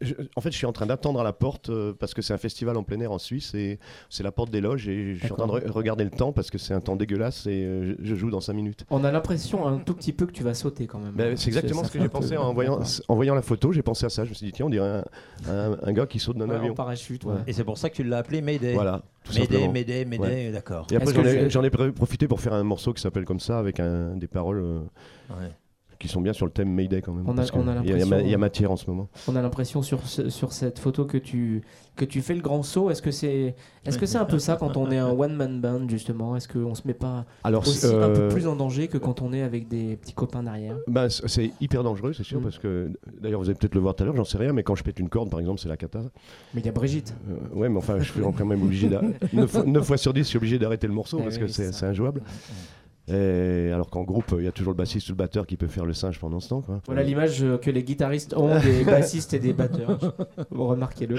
Je- 0.01 0.15
en 0.37 0.41
fait, 0.41 0.51
je 0.51 0.57
suis 0.57 0.67
en 0.67 0.73
train 0.73 0.87
d'attendre 0.87 1.21
à 1.21 1.25
la 1.25 1.33
porte 1.33 1.71
euh, 1.71 1.93
parce 1.99 2.15
que 2.15 2.23
c'est 2.23 2.33
un 2.33 2.39
festival 2.39 2.77
en 2.77 2.83
plein 2.83 3.01
air 3.01 3.13
en 3.13 3.19
Suisse 3.19 3.55
et 3.55 3.79
c'est 4.09 4.23
la 4.23 4.33
porte 4.33 4.51
des 4.51 4.61
loges 4.61 4.89
et 4.89 5.15
je 5.15 5.25
suis 5.25 5.33
en 5.33 5.37
train 5.37 5.47
de 5.47 5.53
re- 5.53 5.71
regarder 5.71 6.05
le 6.05 6.11
temps 6.11 6.33
parce 6.33 6.51
que 6.51 6.59
c'est 6.59 6.75
un 6.75 6.81
temps 6.81 6.97
dégueulasse 6.97 7.47
et 7.47 7.65
euh, 7.65 7.95
je, 8.01 8.05
je 8.11 8.15
joue 8.15 8.31
dans 8.31 8.41
5 8.41 8.53
minutes. 8.53 8.85
On 8.91 9.05
a 9.05 9.11
l'impression 9.13 9.67
un 9.67 9.79
tout 9.79 9.95
petit 9.95 10.13
peu 10.13 10.27
que 10.27 10.33
tu 10.33 10.43
vas 10.43 10.55
sauter 10.55 10.87
quand 10.87 10.99
même. 10.99 11.13
Ben, 11.13 11.37
c'est 11.37 11.49
exactement 11.49 11.85
ce 11.85 11.91
que 11.91 12.01
j'ai 12.01 12.09
pensé 12.09 12.37
en 12.37 12.53
voyant, 12.55 12.81
en 13.09 13.15
voyant 13.15 13.35
la 13.35 13.43
photo. 13.43 13.73
J'ai 13.73 13.83
pensé 13.83 14.07
à 14.07 14.11
ça. 14.11 14.25
Je 14.25 14.31
me 14.31 14.35
suis 14.35 14.47
dit, 14.47 14.53
tiens, 14.53 14.67
on 14.67 14.71
dirait 14.71 15.03
un, 15.49 15.51
un- 15.53 15.79
un 15.83 15.93
gars 15.93 16.07
qui 16.07 16.19
saute 16.19 16.37
d'un 16.37 16.49
Ouais, 16.49 16.57
en 16.57 16.61
avion. 16.61 16.75
parachute. 16.75 17.25
ouais. 17.25 17.35
Ouais. 17.35 17.41
Et 17.47 17.53
c'est 17.53 17.65
pour 17.65 17.79
ça 17.79 17.91
que 17.91 17.95
tu 17.97 18.05
l'as 18.05 18.19
appelé 18.19 18.41
Mayday. 18.43 18.75
Voilà, 18.75 19.03
tout 19.25 19.33
Mayday, 19.33 19.47
simplement. 19.47 19.73
Mayday, 19.73 20.05
Mayday, 20.05 20.53
d'accord. 20.53 20.87
Et 20.91 20.97
après, 20.97 21.49
j'en 21.51 21.63
ai, 21.65 21.71
profité 21.71 22.27
pour 22.29 22.41
faire 22.41 22.53
un 22.55 22.63
morceau 22.65 22.93
qui 22.93 23.01
s'appelle 23.03 23.25
comme 23.25 23.41
ça 23.41 23.59
avec 23.59 23.81
un, 23.81 24.17
des 24.17 24.27
paroles 24.27 24.61
euh, 24.63 24.81
Ouais. 25.31 25.51
Qui 26.01 26.09
sont 26.09 26.21
bien 26.21 26.33
sur 26.33 26.47
le 26.47 26.51
thème 26.51 26.73
Mayday 26.75 27.03
quand 27.03 27.13
même. 27.13 27.25
On 27.29 27.33
a- 27.33 27.35
parce 27.37 27.51
que 27.53 27.59
on 27.59 27.69
a 27.69 27.77
il 27.85 27.91
y 27.91 27.93
a- 27.93 28.21
il 28.23 28.31
y, 28.31 28.37
matière 28.37 28.73
en 28.73 28.77
ce 28.77 28.89
moment. 28.91 29.09
On 29.29 29.37
a 29.37 29.43
l'impression 29.43 29.83
sur, 29.83 30.01
sur 30.09 30.53
cette 30.53 30.79
photo 30.79 31.05
que 31.05 31.19
tu, 31.19 31.63
que 31.95 32.05
tu 32.07 32.23
fais 32.23 32.35
le 32.35 32.41
grand 32.41 32.63
saut. 32.63 32.91
Est-ce 32.91 33.03
que 33.03 33.11
c'est 33.11 33.55
est 33.85 33.91
-ce 33.91 34.07
c'est 34.07 34.17
un 34.19 34.25
peu 34.25 34.39
ça 34.39 34.57
quand 34.57 34.77
on 34.79 34.91
est 34.91 34.97
un 34.99 35.11
one-man 35.11 35.61
band 35.61 35.89
justement? 35.89 36.35
Est-ce 36.37 36.49
qu'on 36.49 36.75
se 36.75 36.83
met 36.87 36.95
pas 36.95 37.27
Alors, 37.45 37.63
aussi 37.63 37.85
euh, 37.87 38.07
un 38.11 38.15
peu 38.15 38.29
plus 38.29 38.47
en 38.47 38.57
danger 38.57 38.89
que 38.89 38.97
quand 38.99 39.21
on 39.21 39.33
est 39.35 39.43
avec 39.43 39.69
des 39.69 39.97
petits 39.97 40.15
copains 40.15 40.43
derrière? 40.43 40.77
C- 41.11 41.23
c'est 41.27 41.51
hyper 41.61 41.83
dangereux, 41.85 42.15
c'est 42.15 42.25
sûr, 42.25 42.41
Mm. 42.41 42.45
parce 42.45 42.59
que 42.59 42.91
d'ailleurs, 43.21 43.41
vous 43.41 43.47
allez 43.51 43.59
peut-être 43.59 43.75
le 43.75 43.81
voir 43.83 43.95
tout 43.95 44.03
à 44.03 44.07
l'heure, 44.07 44.17
j'en 44.17 44.25
sais 44.25 44.39
rien, 44.39 44.55
mais 44.55 44.63
quand 44.63 44.75
je 44.77 44.83
pète 44.83 44.99
une 44.99 45.11
corde, 45.11 45.29
par 45.31 45.39
exemple, 45.41 45.61
c'est 45.61 45.69
la 45.69 45.77
cata. 45.77 46.01
Mais 46.55 46.63
il 46.63 46.67
y 46.67 46.69
a 46.71 46.73
Brigitte. 46.73 47.15
Euh, 47.29 47.59
ouais, 47.59 47.69
mais 47.69 47.77
enfin, 47.79 47.99
je 47.99 48.11
suis 48.11 48.21
quand 48.23 48.45
même 48.47 48.63
obligé 48.63 48.89
d'arrêter. 48.89 49.17
9, 49.67 49.85
fois 49.85 49.99
sur 49.99 50.15
10, 50.15 50.21
je 50.23 50.29
suis 50.29 50.39
obligé 50.39 50.59
d'arrêter 50.59 50.87
le 50.87 50.95
morceau 50.95 51.19
Eh 51.21 51.25
parce 51.25 51.37
oui, 51.37 51.43
que 51.43 51.47
c'est 51.49 51.73
ça. 51.73 51.93
Et 53.13 53.73
alors 53.73 53.91
qu'en 53.91 54.03
groupe, 54.03 54.35
il 54.39 54.45
y 54.45 54.49
a 54.49 54.53
toujours 54.53 54.73
le 54.73 54.77
bassiste 54.77 55.09
ou 55.09 55.13
le 55.13 55.17
batteur 55.17 55.47
qui 55.47 55.57
peut 55.57 55.67
faire 55.67 55.85
le 55.85 55.93
singe 55.93 56.19
pendant 56.21 56.41
ce 56.41 56.49
temps. 56.49 56.61
Quoi. 56.63 56.81
Voilà 56.87 57.03
l'image 57.03 57.43
euh, 57.43 57.59
que 57.59 57.71
les 57.71 57.83
guitaristes 57.83 58.35
ont 58.37 58.61
des 58.61 58.85
bassistes 58.85 59.35
et 59.35 59.39
des 59.39 59.53
batteurs. 59.53 60.15
Vous 60.51 60.67
remarquez-le. 60.67 61.17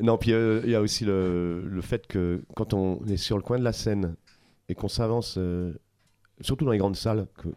Non, 0.00 0.18
puis 0.18 0.32
euh, 0.32 0.60
il 0.64 0.70
y 0.70 0.74
a 0.74 0.80
aussi 0.80 1.04
le, 1.04 1.62
le 1.66 1.80
fait 1.82 2.06
que 2.06 2.42
quand 2.56 2.74
on 2.74 3.04
est 3.06 3.16
sur 3.16 3.36
le 3.36 3.42
coin 3.42 3.58
de 3.58 3.64
la 3.64 3.72
scène 3.72 4.16
et 4.68 4.74
qu'on 4.74 4.88
s'avance, 4.88 5.36
euh, 5.38 5.72
surtout 6.40 6.64
dans 6.64 6.72
les 6.72 6.78
grandes 6.78 6.96
salles, 6.96 7.26
que 7.38 7.48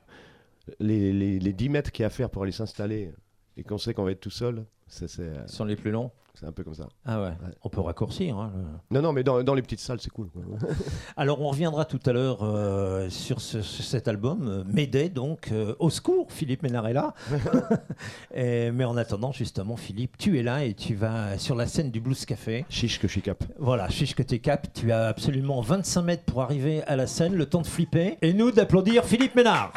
les, 0.79 1.11
les, 1.13 1.39
les 1.39 1.53
10 1.53 1.69
mètres 1.69 1.91
qu'il 1.91 2.03
y 2.03 2.05
a 2.05 2.07
à 2.07 2.09
faire 2.09 2.29
pour 2.29 2.43
aller 2.43 2.51
s'installer 2.51 3.11
et 3.57 3.63
qu'on 3.63 3.77
sait 3.77 3.93
qu'on 3.93 4.03
va 4.03 4.11
être 4.11 4.21
tout 4.21 4.29
seul, 4.29 4.65
c'est 4.87 5.07
c'est, 5.07 5.23
euh, 5.23 5.47
Ce 5.47 5.55
sont 5.55 5.65
les 5.65 5.75
plus 5.75 5.91
longs. 5.91 6.11
C'est 6.39 6.45
un 6.47 6.51
peu 6.51 6.63
comme 6.63 6.73
ça. 6.73 6.87
Ah 7.05 7.21
ouais. 7.21 7.31
On 7.63 7.69
peut 7.69 7.81
raccourcir. 7.81 8.37
hein, 8.37 8.51
le- 8.55 8.95
Non, 8.95 9.01
non, 9.03 9.13
mais 9.13 9.23
dans, 9.23 9.43
dans 9.43 9.53
les 9.53 9.61
petites 9.61 9.79
salles, 9.79 9.99
c'est 10.01 10.09
cool. 10.09 10.29
Alors 11.17 11.39
on 11.41 11.49
reviendra 11.49 11.85
tout 11.85 11.99
à 12.05 12.11
l'heure 12.11 12.39
euh, 12.43 13.09
sur, 13.09 13.39
ce- 13.39 13.61
sur 13.61 13.83
cet 13.85 14.07
album, 14.07 14.47
euh, 14.47 14.63
Mayday 14.65 15.09
donc, 15.09 15.49
euh, 15.51 15.75
au 15.79 15.89
secours, 15.89 16.31
Philippe 16.31 16.63
Ménard 16.63 16.87
est 16.87 16.93
là. 16.93 17.13
Et- 18.35 18.71
mais 18.71 18.83
en 18.85 18.97
attendant 18.97 19.31
justement 19.31 19.75
Philippe, 19.77 20.17
tu 20.17 20.39
es 20.39 20.43
là 20.43 20.63
et 20.65 20.73
tu 20.73 20.95
vas 20.95 21.37
sur 21.37 21.55
la 21.55 21.67
scène 21.67 21.91
du 21.91 21.99
Blues 22.01 22.25
Café. 22.25 22.65
Chiche 22.69 22.99
que 22.99 23.07
je 23.07 23.13
suis 23.13 23.21
cap. 23.21 23.43
Voilà, 23.59 23.87
chiche 23.89 24.15
que 24.15 24.23
t'es 24.23 24.39
cap, 24.39 24.67
tu 24.73 24.91
as 24.91 25.07
absolument 25.07 25.61
25 25.61 26.01
mètres 26.01 26.23
pour 26.23 26.41
arriver 26.41 26.83
à 26.83 26.95
la 26.95 27.07
scène, 27.07 27.35
le 27.35 27.45
temps 27.45 27.61
de 27.61 27.67
flipper. 27.67 28.17
Et 28.21 28.33
nous 28.33 28.51
d'applaudir 28.51 29.05
Philippe 29.05 29.35
Ménard. 29.35 29.71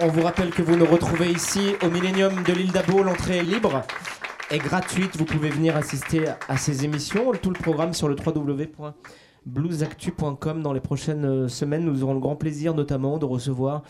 On 0.00 0.06
vous 0.06 0.22
rappelle 0.22 0.50
que 0.50 0.62
vous 0.62 0.76
nous 0.76 0.86
retrouvez 0.86 1.28
ici 1.28 1.74
au 1.82 1.90
Millennium 1.90 2.44
de 2.44 2.52
l'île 2.52 2.70
d'Abo. 2.70 3.02
L'entrée 3.02 3.38
est 3.38 3.42
libre 3.42 3.82
et 4.48 4.58
gratuite. 4.58 5.16
Vous 5.16 5.24
pouvez 5.24 5.48
venir 5.48 5.76
assister 5.76 6.26
à 6.48 6.56
ces 6.56 6.84
émissions. 6.84 7.32
Tout 7.32 7.50
le 7.50 7.58
programme 7.58 7.92
sur 7.92 8.08
le 8.08 8.14
www.bluesactu.com. 8.14 10.62
Dans 10.62 10.72
les 10.72 10.78
prochaines 10.78 11.24
euh, 11.24 11.48
semaines, 11.48 11.84
nous 11.84 12.04
aurons 12.04 12.14
le 12.14 12.20
grand 12.20 12.36
plaisir 12.36 12.74
notamment 12.74 13.18
de 13.18 13.24
recevoir 13.24 13.82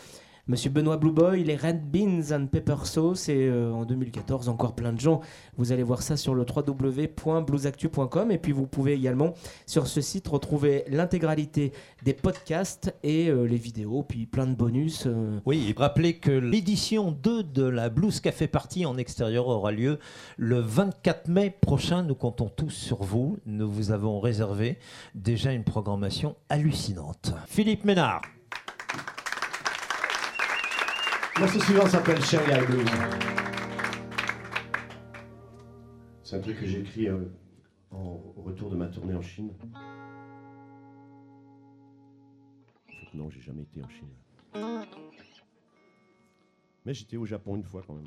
Monsieur 0.51 0.71
Benoît 0.71 0.97
Blueboy, 0.97 1.45
les 1.45 1.57
Red 1.57 1.83
Beans 1.91 2.33
and 2.33 2.47
Pepper 2.47 2.77
Sauce 2.85 3.29
et 3.29 3.49
euh, 3.49 3.71
en 3.71 3.85
2014 3.85 4.49
encore 4.49 4.75
plein 4.75 4.95
de 4.95 4.99
gens. 4.99 5.21
Vous 5.59 5.73
allez 5.73 5.83
voir 5.83 6.01
ça 6.01 6.17
sur 6.17 6.35
le 6.35 6.47
www.bluesactu.com 6.49 8.31
et 8.31 8.39
puis 8.39 8.53
vous 8.53 8.67
pouvez 8.67 8.95
également 8.95 9.35
sur 9.67 9.87
ce 9.87 10.01
site 10.01 10.27
retrouver 10.27 10.85
l'intégralité 10.89 11.73
des 12.03 12.15
podcasts 12.15 12.95
et 13.03 13.29
euh, 13.29 13.45
les 13.45 13.59
vidéos 13.59 14.03
puis 14.03 14.25
plein 14.25 14.47
de 14.47 14.55
bonus. 14.55 15.05
euh, 15.07 15.39
Oui, 15.45 15.75
rappelez 15.77 16.15
que 16.15 16.31
l'édition 16.31 17.13
2 17.13 17.43
de 17.43 17.65
la 17.65 17.91
Blues 17.91 18.19
Café 18.21 18.47
Party 18.47 18.87
en 18.87 18.97
extérieur 18.97 19.49
aura 19.49 19.71
lieu 19.71 19.99
le 20.39 20.61
24 20.61 21.29
mai 21.29 21.51
prochain. 21.51 22.03
Nous 22.03 22.15
comptons 22.15 22.49
tous 22.49 22.71
sur 22.71 23.03
vous. 23.03 23.37
Nous 23.45 23.69
vous 23.71 23.93
avons 23.93 24.19
réservé 24.19 24.79
déjà 25.15 25.53
une 25.53 25.65
programmation 25.65 26.37
hallucinante. 26.49 27.35
Philippe 27.49 27.85
Ménard. 27.85 28.23
Morceau 31.40 31.61
suivant 31.61 31.87
s'appelle 31.87 32.20
Shanghai 32.24 32.64
Blues. 32.66 32.87
C'est 36.24 36.37
un 36.37 36.40
truc 36.40 36.59
que 36.61 36.66
j'ai 36.66 36.81
écrit 36.81 37.09
euh, 37.09 37.24
en- 37.90 38.20
au 38.37 38.42
retour 38.42 38.70
de 38.70 38.77
ma 38.77 38.87
tournée 38.88 39.14
en 39.14 39.22
Chine. 39.22 39.53
Non, 43.14 43.31
j'ai 43.31 43.40
jamais 43.40 43.62
été 43.62 43.83
en 43.83 43.88
Chine. 43.88 44.09
Mais 46.85 46.94
j'étais 46.94 47.16
au 47.16 47.24
Japon 47.27 47.57
une 47.57 47.64
fois 47.64 47.83
quand 47.87 47.94
même. 47.94 48.07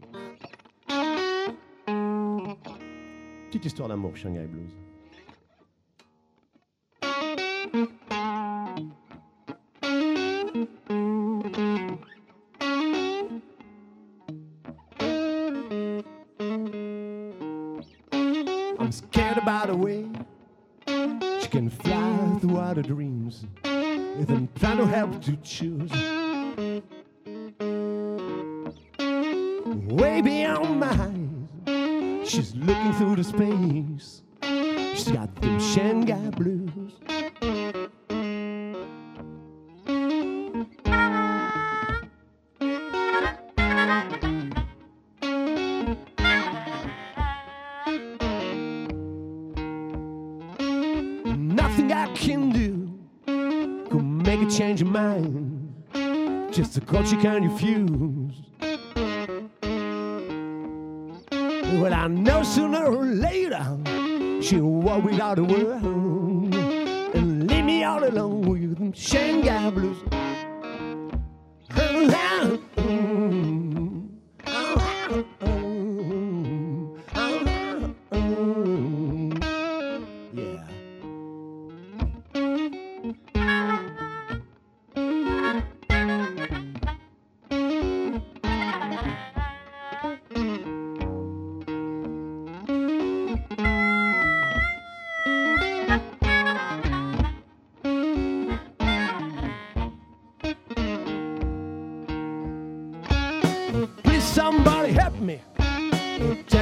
Petite 3.47 3.65
histoire 3.65 3.89
d'amour, 3.89 4.15
Shanghai 4.15 4.45
Blues. 4.47 4.71
To 25.21 25.31
help 25.31 25.43
to 25.43 25.49
choose. 25.49 25.70
A 56.91 56.93
call 56.93 57.05
she 57.05 57.15
can't 57.15 57.49
refuse. 57.49 58.33
Well, 61.79 61.93
I 61.93 62.07
know 62.07 62.43
sooner 62.43 62.85
or 62.85 63.05
later 63.05 63.65
she'll 64.41 64.65
walk 64.65 65.05
without 65.05 65.39
a 65.39 65.43
word 65.43 65.60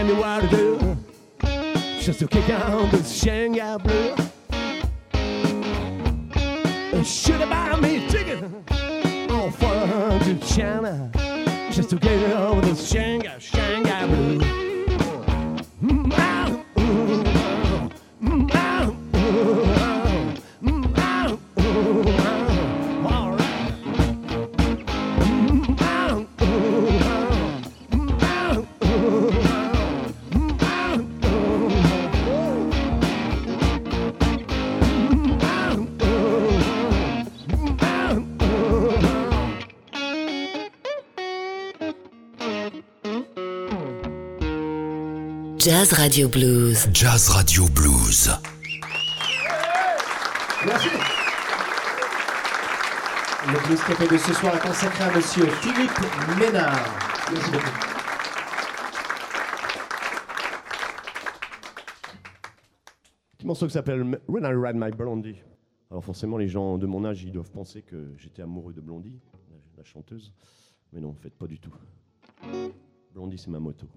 Tell 0.10 0.15
me 0.15 0.22
what 0.24 0.41
to 0.41 0.48
do. 0.50 0.98
Just 2.02 2.17
to 2.17 2.28
kick 2.28 2.50
out 2.50 2.89
the 2.91 3.04
Shanghai 3.04 3.78
blue. 3.78 4.15
Should 7.04 7.41
have 7.41 7.50
bought 7.52 7.80
me 7.80 8.08
a 8.08 8.10
ticket 8.10 8.43
on 9.30 9.52
foreign 9.52 10.19
to 10.22 10.39
China. 10.48 11.12
Just 11.72 11.91
to 11.91 11.98
get 11.98 12.32
over 12.32 12.62
the 12.62 12.74
Shanghai, 12.74 13.19
Shanghai 13.19 13.29
Jazz 45.89 45.97
Radio 45.97 46.30
Blues. 46.30 46.88
Jazz 46.93 47.30
Radio 47.30 47.65
Blues. 47.73 48.30
Merci. 50.63 50.89
Le 53.47 53.67
Blues 53.67 53.82
Café 53.88 54.08
de 54.08 54.17
ce 54.19 54.34
soir 54.36 54.56
est 54.56 54.60
consacré 54.60 55.06
à 55.06 55.15
monsieur 55.15 55.47
Philippe 55.47 55.99
Ménard. 56.39 56.75
Merci 57.34 57.52
beaucoup. 57.52 57.65
Petit 63.39 63.47
morceau 63.47 63.65
qui 63.65 63.73
s'appelle 63.73 64.04
When 64.28 64.43
I 64.43 64.54
Ride 64.54 64.75
My 64.75 64.91
Blondie. 64.91 65.41
Alors 65.89 66.06
forcément, 66.06 66.38
les 66.38 66.49
gens 66.49 66.78
de 66.78 66.86
mon 66.86 67.04
âge, 67.04 67.23
ils 67.23 67.32
doivent 67.32 67.49
penser 67.49 67.82
que 67.82 68.13
j'étais 68.15 68.43
amoureux 68.43 68.73
de 68.73 68.82
Blondie, 68.82 69.19
la, 69.75 69.84
chanteuse. 69.84 70.32
Mais 70.93 70.99
non, 70.99 71.10
en 71.10 71.15
fait, 71.15 71.32
pas 71.32 71.47
du 71.47 71.58
tout. 71.58 71.73
Blondie, 73.12 73.39
c'est 73.39 73.49
ma 73.49 73.60
moto. 73.60 73.88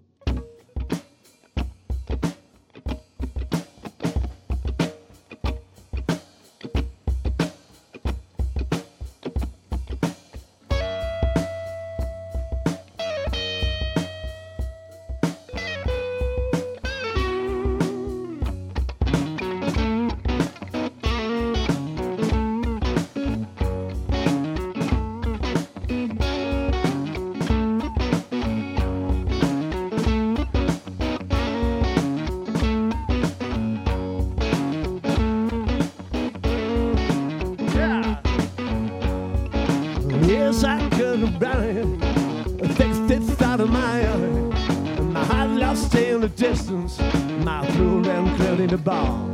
Bar. 48.85 49.27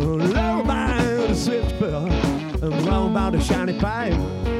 Low 0.00 0.62
by 0.64 0.96
the 1.28 1.34
switchboard. 1.34 2.12
Wrong 2.86 3.12
by 3.12 3.30
the 3.30 3.40
shiny 3.40 3.78
pipe. 3.78 4.55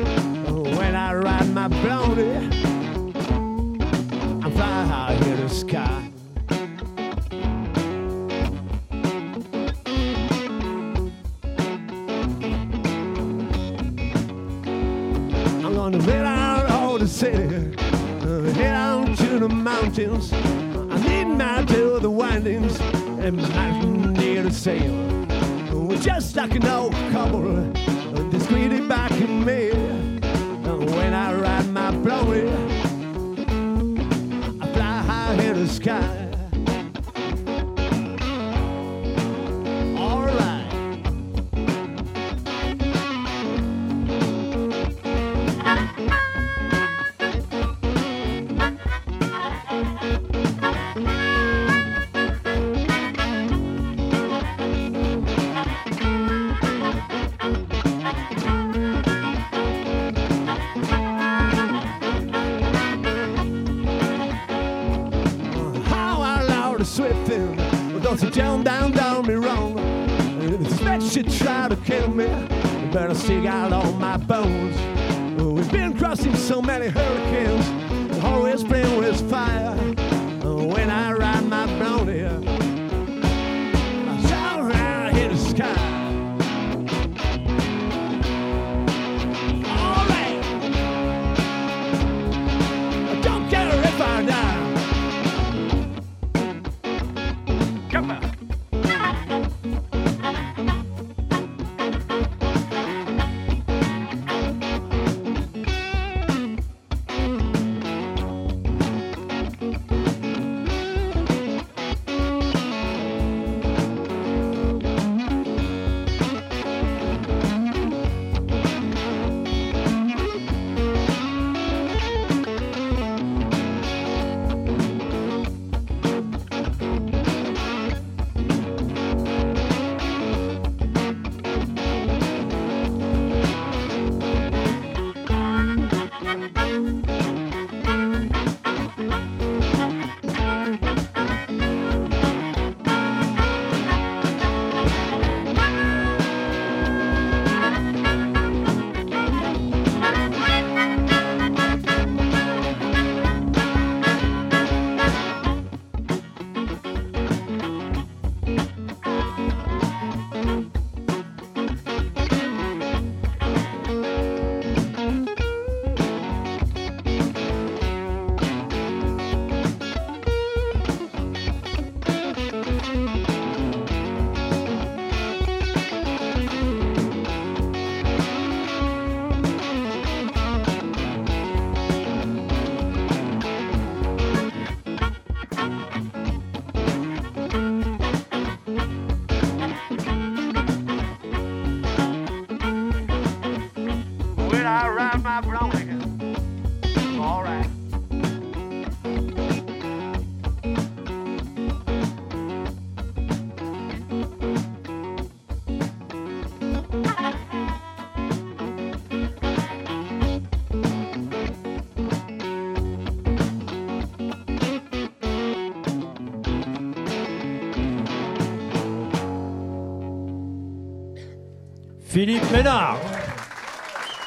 Philippe 222.17 222.51
Ménard. 222.51 222.99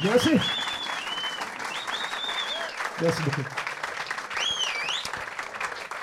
Merci. 0.04 0.30
Merci 3.02 3.24
beaucoup. 3.24 3.42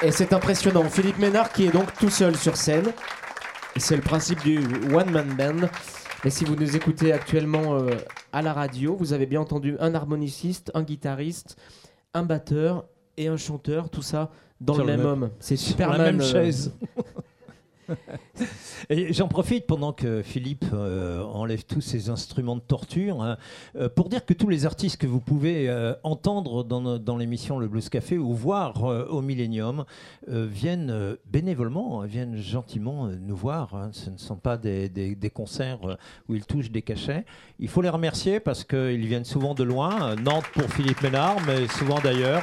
Et 0.02 0.10
c'est 0.10 0.32
impressionnant. 0.32 0.82
Philippe 0.90 1.18
Ménard 1.18 1.52
qui 1.52 1.66
est 1.66 1.70
donc 1.70 1.94
tout 1.96 2.10
seul 2.10 2.34
sur 2.34 2.56
scène. 2.56 2.92
Et 3.76 3.78
C'est 3.78 3.94
le 3.94 4.02
principe 4.02 4.42
du 4.42 4.58
One 4.92 5.12
Man 5.12 5.36
Band. 5.38 5.68
Et 6.24 6.30
si 6.30 6.44
vous 6.44 6.56
nous 6.56 6.74
écoutez 6.74 7.12
actuellement 7.12 7.76
euh, 7.76 7.90
à 8.32 8.42
la 8.42 8.52
radio, 8.52 8.96
vous 8.98 9.12
avez 9.12 9.26
bien 9.26 9.40
entendu 9.42 9.76
un 9.78 9.94
harmoniciste, 9.94 10.72
un 10.74 10.82
guitariste, 10.82 11.56
un 12.14 12.24
batteur 12.24 12.86
et 13.16 13.28
un 13.28 13.36
chanteur, 13.36 13.90
tout 13.90 14.02
ça 14.02 14.32
dans 14.60 14.74
Sur 14.74 14.84
le 14.84 14.90
le 14.90 14.96
même 14.98 15.06
même- 15.06 15.22
homme. 15.22 15.30
C'est 15.38 15.54
Superman. 15.54 15.98
la 15.98 16.04
même 16.04 16.20
euh, 16.20 16.32
chaise. 16.32 16.72
J'en 18.90 19.28
profite 19.28 19.66
pendant 19.66 19.92
que 19.92 20.22
Philippe 20.22 20.66
euh, 20.72 21.22
enlève 21.22 21.64
tous 21.64 21.80
ses 21.80 22.10
instruments 22.10 22.56
de 22.56 22.60
torture 22.60 23.22
hein, 23.22 23.36
euh, 23.76 23.88
pour 23.88 24.08
dire 24.08 24.24
que 24.24 24.34
tous 24.34 24.48
les 24.48 24.66
artistes 24.66 25.00
que 25.00 25.06
vous 25.06 25.20
pouvez 25.20 25.68
euh, 25.68 25.94
entendre 26.02 26.64
dans, 26.64 27.16
l'émission 27.16 27.58
Le 27.58 27.68
Blues 27.68 27.88
Café 27.88 28.18
ou 28.18 28.34
voir 28.34 28.82
au 28.84 29.22
Millennium 29.22 29.84
viennent 30.28 31.16
bénévolement, 31.30 32.02
hein, 32.02 32.06
viennent 32.06 32.36
gentiment 32.36 33.06
nous 33.06 33.36
voir. 33.36 33.74
hein. 33.74 33.90
Ce 33.92 34.10
ne 34.10 34.18
sont 34.18 34.36
pas 34.36 34.56
des, 34.56 34.88
des- 34.88 35.30
concerts 35.30 35.78
où 36.28 36.34
ils 36.34 36.44
touchent 36.44 36.70
des 36.70 36.82
cachets. 36.82 37.24
Il 37.58 37.68
faut 37.68 37.82
les 37.82 37.88
remercier 37.88 38.38
parce 38.38 38.64
qu'ils 38.64 39.06
viennent 39.06 39.24
souvent 39.24 39.54
de 39.54 39.64
loin. 39.64 40.14
Nantes 40.16 40.46
pour 40.52 40.68
Philippe 40.70 41.02
Ménard, 41.02 41.36
mais 41.46 41.66
souvent 41.68 41.98
d'ailleurs. 42.00 42.42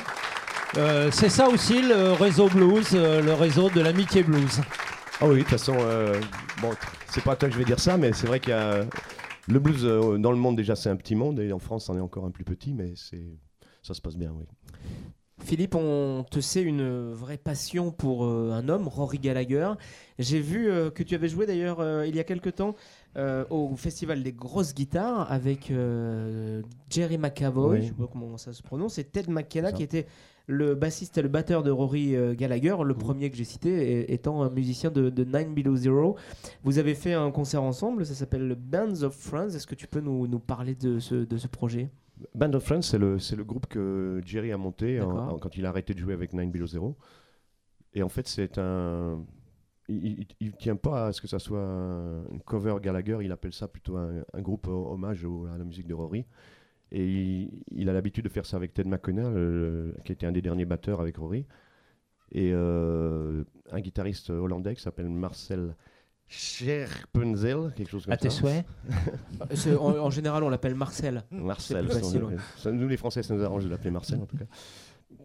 C'est 1.12 1.30
ça 1.30 1.50
aussi 1.50 1.82
le 1.82 2.14
réseau 2.14 2.48
blues, 2.50 2.94
le 2.94 3.34
réseau 3.34 3.70
de 3.70 3.82
l'amitié 3.82 4.24
blues. 4.24 4.60
Ah 5.22 5.28
oui, 5.28 5.36
de 5.36 5.40
toute 5.42 5.50
façon, 5.50 5.76
euh, 5.80 6.20
bon, 6.62 6.72
c'est 7.08 7.24
pas 7.24 7.34
à 7.34 7.36
toi 7.36 7.48
que 7.48 7.54
je 7.54 7.60
vais 7.60 7.66
dire 7.66 7.80
ça, 7.80 7.98
mais 7.98 8.14
c'est 8.14 8.28
vrai 8.28 8.40
qu'il 8.40 8.50
y 8.50 8.54
a 8.54 8.86
le 9.48 9.60
blues 9.60 9.84
euh, 9.86 10.18
dans 10.18 10.32
le 10.32 10.38
monde 10.38 10.56
déjà 10.56 10.76
c'est 10.76 10.90
un 10.90 10.96
petit 10.96 11.16
monde 11.16 11.40
et 11.40 11.52
en 11.52 11.60
France 11.60 11.90
on 11.90 11.98
est 11.98 12.02
encore 12.02 12.26
un 12.26 12.32
plus 12.32 12.46
petit, 12.46 12.74
mais 12.74 12.94
c'est 12.96 13.24
ça 13.82 13.94
se 13.94 14.02
passe 14.02 14.16
bien, 14.16 14.34
oui. 14.38 14.46
Philippe, 15.44 15.76
on 15.76 16.24
te 16.30 16.40
sait 16.40 16.62
une 16.62 17.12
vraie 17.12 17.38
passion 17.38 17.92
pour 17.92 18.24
euh, 18.24 18.52
un 18.54 18.70
homme, 18.70 18.88
Rory 18.88 19.20
Gallagher. 19.20 19.72
J'ai 20.18 20.40
vu 20.40 20.70
euh, 20.70 20.90
que 20.90 21.04
tu 21.04 21.16
avais 21.16 21.28
joué 21.28 21.46
d'ailleurs 21.46 21.82
euh, 21.82 22.08
il 22.08 22.16
y 22.16 22.20
a 22.20 22.24
quelque 22.24 22.50
temps 22.50 22.76
au 23.52 23.76
Festival 23.76 24.24
des 24.24 24.32
grosses 24.32 24.74
guitares 24.74 25.32
avec 25.32 25.72
Jerry 26.90 27.18
McAvoy, 27.20 27.70
Oui. 27.70 27.82
je 27.84 27.88
sais 27.90 27.94
pas 27.94 28.08
comment 28.12 28.38
ça 28.38 28.54
se 28.54 28.64
prononce, 28.64 28.98
et 28.98 29.04
Ted 29.04 29.32
McKenna 29.32 29.72
qui 29.72 29.84
était 29.84 30.08
le 30.48 30.76
bassiste 30.76 31.18
et 31.18 31.22
le 31.22 31.30
batteur 31.30 31.64
de 31.64 31.72
Rory 31.72 32.16
euh, 32.16 32.34
Gallagher, 32.36 32.76
le 32.84 32.94
premier 32.94 33.30
que 33.30 33.38
j'ai 33.38 33.44
cité 33.46 34.12
étant 34.14 34.42
un 34.44 34.50
musicien 34.50 34.92
de, 34.92 35.10
de 35.10 35.24
Nine 35.24 35.54
Below 35.54 35.76
Zero. 35.78 36.18
Vous 36.64 36.80
avez 36.80 36.96
fait 36.96 37.14
un 37.14 37.32
concert 37.32 37.64
ensemble, 37.64 38.06
ça 38.06 38.14
s'appelle 38.14 38.48
le 38.48 38.56
Bands 38.56 39.04
of 39.04 39.16
Friends. 39.16 39.50
Est-ce 39.56 39.68
que 39.68 39.76
tu 39.76 39.88
peux 39.88 40.02
nous, 40.02 40.28
nous 40.28 40.40
parler 40.40 40.76
de 40.76 41.00
ce, 41.00 41.16
de 41.16 41.38
ce 41.38 41.48
projet? 41.48 41.90
Band 42.36 42.54
of 42.54 42.64
Friends, 42.64 42.82
c'est 42.84 42.98
le, 43.00 43.18
groupe 43.44 43.68
que 43.68 44.22
Jerry 44.26 44.52
a 44.52 44.58
monté 44.58 45.00
en- 45.02 45.08
D'accord. 45.08 45.34
en- 45.36 45.40
quand 45.40 45.56
il 45.58 45.66
a 45.66 45.70
arrêté 45.70 45.94
de 45.94 46.00
jouer 46.00 46.14
avec 46.14 46.34
Nine 46.34 46.52
Below 46.52 46.68
Zero. 46.68 46.96
Et 47.94 48.04
en 48.04 48.10
fait, 48.10 48.28
c'est 48.28 48.58
un. 48.58 49.24
Il, 49.90 50.26
il 50.40 50.54
tient 50.54 50.78
pas 50.78 51.08
à 51.08 51.12
ce 51.12 51.22
que 51.22 51.28
ça 51.28 51.40
soit 51.40 51.60
un 51.62 52.20
un 52.22 52.40
cover 52.46 52.76
Gallagher, 52.82 53.18
il 53.22 53.32
appelle 53.32 53.52
ça 53.54 53.68
plutôt 53.68 53.98
un, 53.98 54.24
un 54.34 54.42
groupe 54.42 54.68
ho- 54.68 54.92
hommage 54.94 55.26
au- 55.26 55.46
à 55.46 55.58
la 55.58 55.64
musique 55.66 55.88
de 55.88 55.94
Rory. 55.94 56.26
Et 56.94 57.06
il, 57.06 57.50
il 57.72 57.90
a 57.90 57.94
l'habitude 57.94 58.24
de 58.24 58.30
faire 58.30 58.46
ça 58.46 58.56
avec 58.58 58.74
Ted 58.74 58.88
McConnell, 58.90 59.94
qui 60.06 60.12
était 60.14 60.26
un 60.28 60.32
des 60.32 60.42
derniers 60.42 60.66
batteurs 60.66 61.02
avec 61.02 61.18
Rory. 61.18 61.46
Et 62.32 62.52
euh, 62.54 63.44
un 63.72 63.80
guitariste 63.82 64.30
hollandais 64.30 64.76
qui 64.76 64.82
s'appelle 64.82 65.10
Marcel 65.10 65.76
Scherpenzel, 66.28 67.74
quelque 67.76 67.90
chose 67.90 68.06
comme 68.06 68.14
À 68.14 68.18
tes 68.18 68.30
ça. 68.30 68.38
souhaits 68.38 68.66
en, 69.80 69.98
en 69.98 70.10
général, 70.10 70.44
on 70.44 70.50
l'appelle 70.50 70.76
Marcel. 70.76 71.24
Marcel. 71.32 71.88
Facile, 71.88 72.20
ça, 72.22 72.26
ouais. 72.26 72.36
ça, 72.58 72.72
nous, 72.72 72.88
les 72.88 72.98
Français, 72.98 73.24
ça 73.24 73.36
nous 73.36 73.44
arrange 73.44 73.66
de 73.66 73.70
l'appeler 73.70 73.92
Marcel, 73.92 74.20
en 74.22 74.26
tout 74.26 74.38
cas. 74.38 74.46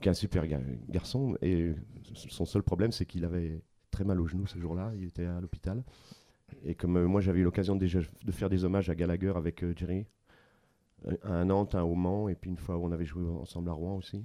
Qui 0.00 0.08
est 0.08 0.10
un 0.10 0.14
super 0.14 0.46
ga- 0.46 0.60
garçon. 0.88 1.36
Et 1.40 1.72
son 2.14 2.44
seul 2.44 2.62
problème, 2.62 2.92
c'est 2.92 3.06
qu'il 3.06 3.24
avait 3.24 3.62
très 3.90 4.04
mal 4.04 4.20
au 4.20 4.26
genou 4.26 4.46
ce 4.46 4.58
jour-là. 4.58 4.92
Il 4.96 5.04
était 5.04 5.24
à 5.24 5.40
l'hôpital. 5.40 5.82
Et 6.64 6.74
comme 6.74 6.96
euh, 6.96 7.06
moi, 7.06 7.20
j'avais 7.20 7.40
eu 7.40 7.44
l'occasion 7.44 7.76
déjà 7.76 8.00
de 8.24 8.32
faire 8.32 8.48
des 8.50 8.64
hommages 8.64 8.90
à 8.90 8.94
Gallagher 8.94 9.32
avec 9.36 9.62
euh, 9.62 9.72
Jerry, 9.76 10.06
un 11.24 11.32
à 11.40 11.44
Nantes, 11.44 11.74
un 11.74 11.82
au 11.82 11.94
Mans, 11.94 12.28
et 12.28 12.34
puis 12.34 12.50
une 12.50 12.56
fois 12.56 12.76
où 12.76 12.84
on 12.84 12.92
avait 12.92 13.04
joué 13.04 13.24
ensemble 13.28 13.68
à 13.70 13.72
Rouen 13.72 13.96
aussi. 13.96 14.24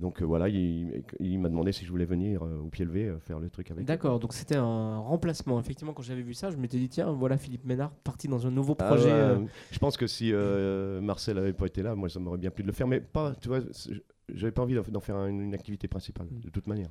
Donc 0.00 0.20
euh, 0.20 0.24
voilà, 0.24 0.48
il, 0.48 1.04
il 1.20 1.38
m'a 1.38 1.48
demandé 1.48 1.70
si 1.70 1.84
je 1.84 1.90
voulais 1.90 2.04
venir 2.04 2.42
euh, 2.42 2.58
au 2.58 2.66
pied 2.68 2.84
levé 2.84 3.04
euh, 3.08 3.18
faire 3.20 3.38
le 3.38 3.48
truc 3.48 3.70
avec. 3.70 3.84
D'accord, 3.84 4.18
donc 4.18 4.32
c'était 4.32 4.56
un 4.56 4.98
remplacement. 4.98 5.60
Effectivement, 5.60 5.92
quand 5.92 6.02
j'avais 6.02 6.22
vu 6.22 6.34
ça, 6.34 6.50
je 6.50 6.56
m'étais 6.56 6.78
dit, 6.78 6.88
tiens, 6.88 7.12
voilà 7.12 7.38
Philippe 7.38 7.64
Ménard 7.64 7.92
parti 8.02 8.26
dans 8.26 8.44
un 8.46 8.50
nouveau 8.50 8.74
Ah 8.80 8.86
projet. 8.88 9.12
ouais, 9.12 9.46
Je 9.70 9.78
pense 9.78 9.96
que 9.96 10.06
si 10.08 10.32
Marcel 11.00 11.38
avait 11.38 11.52
pas 11.52 11.66
été 11.66 11.82
là, 11.82 11.94
moi 11.94 12.08
ça 12.08 12.18
m'aurait 12.18 12.38
bien 12.38 12.50
plu 12.50 12.62
de 12.64 12.68
le 12.68 12.72
faire, 12.74 12.88
mais 12.88 13.00
pas, 13.00 13.34
tu 13.36 13.46
vois, 13.48 13.60
j'avais 14.32 14.52
pas 14.52 14.62
envie 14.62 14.74
d'en 14.88 15.00
faire 15.00 15.16
un- 15.16 15.28
une 15.28 15.54
activité 15.54 15.86
principale, 15.86 16.26
de 16.30 16.50
toute 16.50 16.66
manière. 16.66 16.90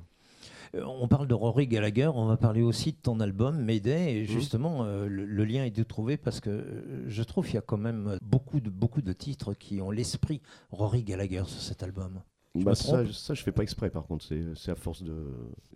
Euh, 0.74 0.84
On 0.84 1.08
parle 1.08 1.28
de 1.28 1.34
Rory 1.34 1.66
Gallagher, 1.66 2.10
on 2.14 2.26
va 2.26 2.36
parler 2.36 2.62
aussi 2.62 2.92
de 2.92 2.96
ton 2.96 3.20
album 3.20 3.62
Mayday. 3.62 4.04
Mhm. 4.04 4.08
Et 4.08 4.24
justement, 4.24 4.84
euh, 4.84 5.06
le, 5.06 5.24
le 5.24 5.44
lien 5.44 5.64
est 5.64 5.70
de 5.76 5.82
trouver 5.82 6.16
parce 6.16 6.40
que 6.40 6.50
euh, 6.50 7.04
je 7.08 7.22
trouve 7.22 7.46
qu'il 7.46 7.54
y 7.54 7.58
a 7.58 7.62
quand 7.62 7.78
même 7.78 8.18
beaucoup 8.22 8.60
de, 8.60 8.70
beaucoup 8.70 9.02
de 9.02 9.12
titres 9.12 9.54
qui 9.54 9.80
ont 9.80 9.90
l'esprit 9.90 10.40
Rory 10.70 11.02
Gallagher 11.04 11.44
sur 11.46 11.60
cet 11.60 11.82
album. 11.82 12.22
Bah, 12.56 12.76
ça, 12.76 13.04
ça, 13.12 13.34
je 13.34 13.42
fais 13.42 13.50
pas 13.50 13.64
exprès, 13.64 13.90
par 13.90 14.06
contre, 14.06 14.24
c'est 14.24 14.70
à 14.70 14.76
force 14.76 15.02
de, 15.02 15.26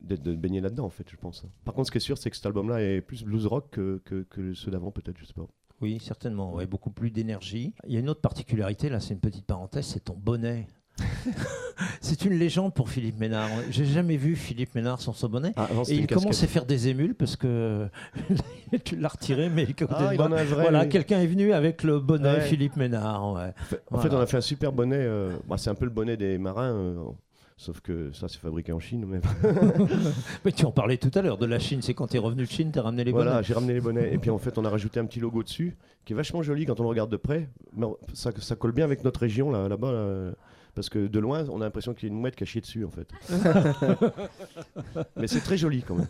d'être 0.00 0.22
de 0.22 0.36
baigner 0.36 0.60
là-dedans, 0.60 0.84
en 0.84 0.90
fait, 0.90 1.10
je 1.10 1.16
pense. 1.16 1.44
Par 1.64 1.74
contre, 1.74 1.88
ce 1.88 1.90
qui 1.90 1.98
est 1.98 2.00
sûr, 2.00 2.16
c'est 2.16 2.30
que 2.30 2.36
cet 2.36 2.46
album-là 2.46 2.80
est 2.80 3.00
plus 3.00 3.24
blues 3.24 3.46
rock 3.46 3.70
que, 3.72 4.00
que, 4.04 4.22
que 4.22 4.54
ceux 4.54 4.70
d'avant, 4.70 4.92
peut-être, 4.92 5.18
je 5.18 5.24
sais 5.24 5.32
pas. 5.32 5.48
Oui, 5.80 5.98
certainement. 6.00 6.54
Ouais, 6.54 6.66
beaucoup 6.66 6.90
plus 6.90 7.10
d'énergie. 7.10 7.74
Il 7.88 7.94
y 7.94 7.96
a 7.96 8.00
une 8.00 8.08
autre 8.08 8.20
particularité, 8.20 8.88
là, 8.90 9.00
c'est 9.00 9.12
une 9.14 9.18
petite 9.18 9.44
parenthèse, 9.44 9.86
c'est 9.86 10.04
ton 10.04 10.14
bonnet. 10.16 10.68
c'est 12.00 12.24
une 12.24 12.34
légende 12.38 12.74
pour 12.74 12.88
Philippe 12.90 13.18
Ménard. 13.20 13.48
J'ai 13.70 13.84
jamais 13.84 14.16
vu 14.16 14.36
Philippe 14.36 14.74
Ménard 14.74 15.00
sans 15.00 15.12
son 15.12 15.28
bonnet. 15.28 15.52
Ah, 15.56 15.68
Et 15.88 15.94
il 15.94 16.06
commence 16.06 16.42
à 16.42 16.46
faire 16.46 16.66
des 16.66 16.88
émules 16.88 17.14
parce 17.14 17.36
que 17.36 17.88
tu 18.84 18.96
l'as 18.96 19.08
retiré, 19.08 19.48
mais 19.48 19.62
écoutez, 19.64 19.86
Ah, 19.96 20.10
il 20.14 20.20
en 20.20 20.32
a 20.32 20.44
vrai, 20.44 20.62
voilà, 20.62 20.86
quelqu'un 20.86 21.20
est 21.20 21.26
venu 21.26 21.52
avec 21.52 21.82
le 21.82 22.00
bonnet 22.00 22.28
Ouais. 22.34 22.40
Philippe 22.42 22.76
Ménard. 22.76 23.32
ouais. 23.34 23.52
En 23.60 23.64
fait, 23.64 23.80
Voilà. 24.08 24.16
on 24.16 24.20
a 24.20 24.26
fait 24.26 24.36
un 24.38 24.42
super 24.42 24.72
bonnet. 24.72 24.96
euh, 24.98 25.36
bah, 25.48 25.56
c'est 25.58 25.70
un 25.70 25.74
peu 25.74 25.84
le 25.84 25.90
bonnet 25.90 26.16
des 26.16 26.36
marins, 26.38 26.72
euh, 26.72 26.96
sauf 27.56 27.80
que 27.80 28.12
ça, 28.12 28.26
c'est 28.28 28.38
fabriqué 28.40 28.72
en 28.72 28.80
Chine. 28.80 29.04
Mais 29.08 29.20
Mais 30.44 30.52
tu 30.52 30.64
en 30.66 30.72
parlais 30.72 30.96
tout 30.96 31.10
à 31.14 31.22
l'heure 31.22 31.38
de 31.38 31.46
la 31.46 31.58
Chine, 31.58 31.80
c'est 31.82 31.94
quand 31.94 32.08
tu 32.08 32.16
es 32.16 32.20
revenu 32.20 32.42
de 32.44 32.48
Chine, 32.50 32.70
tu 32.72 32.78
as 32.78 32.82
ramené 32.82 33.04
les 33.04 33.12
voilà, 33.12 33.32
bonnets. 33.34 33.44
j'ai 33.44 33.54
ramené 33.54 33.72
les 33.74 33.80
bonnets. 33.80 34.12
Et 34.12 34.18
puis, 34.18 34.30
en 34.30 34.38
fait, 34.38 34.58
on 34.58 34.64
a 34.64 34.70
rajouté 34.70 35.00
un 35.00 35.06
petit 35.06 35.20
logo 35.20 35.42
dessus, 35.42 35.76
qui 36.04 36.12
est 36.12 36.16
vachement 36.16 36.42
joli 36.42 36.66
quand 36.66 36.78
on 36.80 36.82
le 36.82 36.88
regarde 36.88 37.10
de 37.10 37.16
près. 37.16 37.48
Mais 37.76 37.86
ça, 38.14 38.30
ça 38.38 38.56
colle 38.56 38.72
bien 38.72 38.84
avec 38.84 39.04
notre 39.04 39.20
région 39.20 39.50
là, 39.50 39.68
là-bas. 39.68 39.92
là. 39.92 40.30
Parce 40.78 40.90
que 40.90 41.08
de 41.08 41.18
loin, 41.18 41.44
on 41.48 41.60
a 41.60 41.64
l'impression 41.64 41.92
qu'il 41.92 42.08
y 42.08 42.12
a 42.12 42.14
une 42.14 42.20
mouette 42.20 42.36
qui 42.36 42.44
a 42.44 42.46
chié 42.46 42.60
dessus, 42.60 42.84
en 42.84 42.90
fait. 42.92 43.08
mais 45.16 45.26
c'est 45.26 45.40
très 45.40 45.56
joli 45.56 45.82
quand 45.82 45.96
même. 45.96 46.06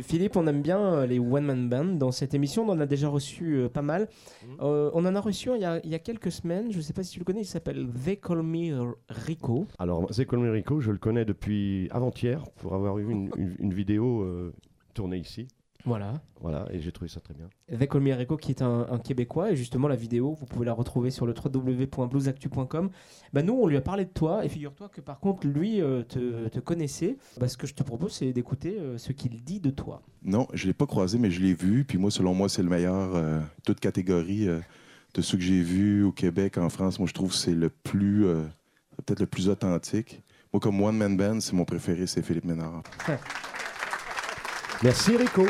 Philippe, 0.00 0.36
on 0.36 0.46
aime 0.46 0.62
bien 0.62 0.78
euh, 0.78 1.06
les 1.06 1.18
one-man 1.18 1.68
band. 1.68 1.84
Dans 1.96 2.12
cette 2.12 2.32
émission, 2.32 2.64
on 2.64 2.70
en 2.72 2.78
a 2.78 2.86
déjà 2.86 3.08
reçu 3.08 3.56
euh, 3.56 3.68
pas 3.68 3.82
mal. 3.82 4.02
Mhm. 4.46 4.56
Euh, 4.60 4.90
on 4.94 5.04
en 5.04 5.16
a 5.16 5.20
reçu 5.20 5.50
il 5.54 5.60
y 5.60 5.64
a, 5.64 5.80
il 5.84 5.90
y 5.90 5.96
a 5.96 5.98
quelques 5.98 6.30
semaines. 6.30 6.70
Je 6.70 6.76
ne 6.76 6.82
sais 6.82 6.92
pas 6.92 7.02
si 7.02 7.10
tu 7.12 7.18
le 7.18 7.24
connais. 7.24 7.40
Il 7.40 7.46
s'appelle 7.46 7.88
They 8.04 8.18
Call 8.18 8.42
Me 8.42 8.94
Rico. 9.08 9.66
Alors, 9.80 10.12
Zeko 10.12 10.36
Rico, 10.38 10.80
je 10.80 10.92
le 10.92 10.98
connais 10.98 11.24
depuis 11.24 11.88
avant-hier 11.90 12.44
pour 12.58 12.74
avoir 12.74 12.98
eu 12.98 13.10
une, 13.10 13.30
une- 13.36 13.56
une 13.58 13.74
vidéo 13.74 14.22
euh, 14.22 14.54
tournée 14.94 15.18
ici. 15.18 15.48
Voilà. 15.86 16.20
Voilà, 16.40 16.66
et 16.70 16.80
j'ai 16.80 16.92
trouvé 16.92 17.08
ça 17.08 17.20
très 17.20 17.32
bien. 17.32 17.48
Me 17.70 18.12
Rico, 18.12 18.36
qui 18.36 18.50
est 18.50 18.60
un, 18.60 18.86
un 18.90 18.98
Québécois. 18.98 19.52
Et 19.52 19.56
justement, 19.56 19.88
la 19.88 19.96
vidéo, 19.96 20.34
vous 20.34 20.44
pouvez 20.44 20.66
la 20.66 20.72
retrouver 20.72 21.10
sur 21.10 21.24
le 21.26 21.32
www.bluesactu.com. 21.32 22.90
Bah, 23.32 23.42
nous, 23.42 23.54
on 23.54 23.66
lui 23.66 23.76
a 23.76 23.80
parlé 23.80 24.04
de 24.04 24.10
toi. 24.10 24.44
Et 24.44 24.48
figure-toi 24.48 24.88
que 24.88 25.00
par 25.00 25.20
contre, 25.20 25.46
lui 25.46 25.80
euh, 25.80 26.02
te, 26.02 26.48
te 26.48 26.58
connaissait. 26.58 27.16
Bah, 27.38 27.48
ce 27.48 27.56
que 27.56 27.66
je 27.66 27.74
te 27.74 27.82
propose, 27.82 28.12
c'est 28.12 28.32
d'écouter 28.32 28.76
euh, 28.78 28.98
ce 28.98 29.12
qu'il 29.12 29.42
dit 29.42 29.60
de 29.60 29.70
toi. 29.70 30.02
Non, 30.22 30.48
je 30.52 30.64
ne 30.64 30.68
l'ai 30.68 30.74
pas 30.74 30.86
croisé, 30.86 31.18
mais 31.18 31.30
je 31.30 31.40
l'ai 31.40 31.54
vu. 31.54 31.84
Puis 31.84 31.98
moi, 31.98 32.10
selon 32.10 32.34
moi, 32.34 32.48
c'est 32.48 32.62
le 32.62 32.68
meilleur, 32.68 33.14
euh, 33.14 33.40
toute 33.64 33.80
catégorie 33.80 34.48
euh, 34.48 34.58
de 35.14 35.22
ceux 35.22 35.38
que 35.38 35.44
j'ai 35.44 35.62
vus 35.62 36.02
au 36.02 36.12
Québec, 36.12 36.58
en 36.58 36.68
France. 36.68 36.98
Moi, 36.98 37.08
je 37.08 37.14
trouve 37.14 37.30
que 37.30 37.36
c'est 37.36 37.54
le 37.54 37.70
plus, 37.70 38.26
euh, 38.26 38.42
peut-être 39.04 39.20
le 39.20 39.26
plus 39.26 39.48
authentique. 39.48 40.22
Moi, 40.52 40.60
comme 40.60 40.80
One 40.82 40.96
Man 40.96 41.16
Band, 41.16 41.40
c'est 41.40 41.52
mon 41.54 41.64
préféré, 41.64 42.06
c'est 42.06 42.22
Philippe 42.22 42.44
Ménard. 42.44 42.82
Merci 44.82 45.16
Rico. 45.16 45.46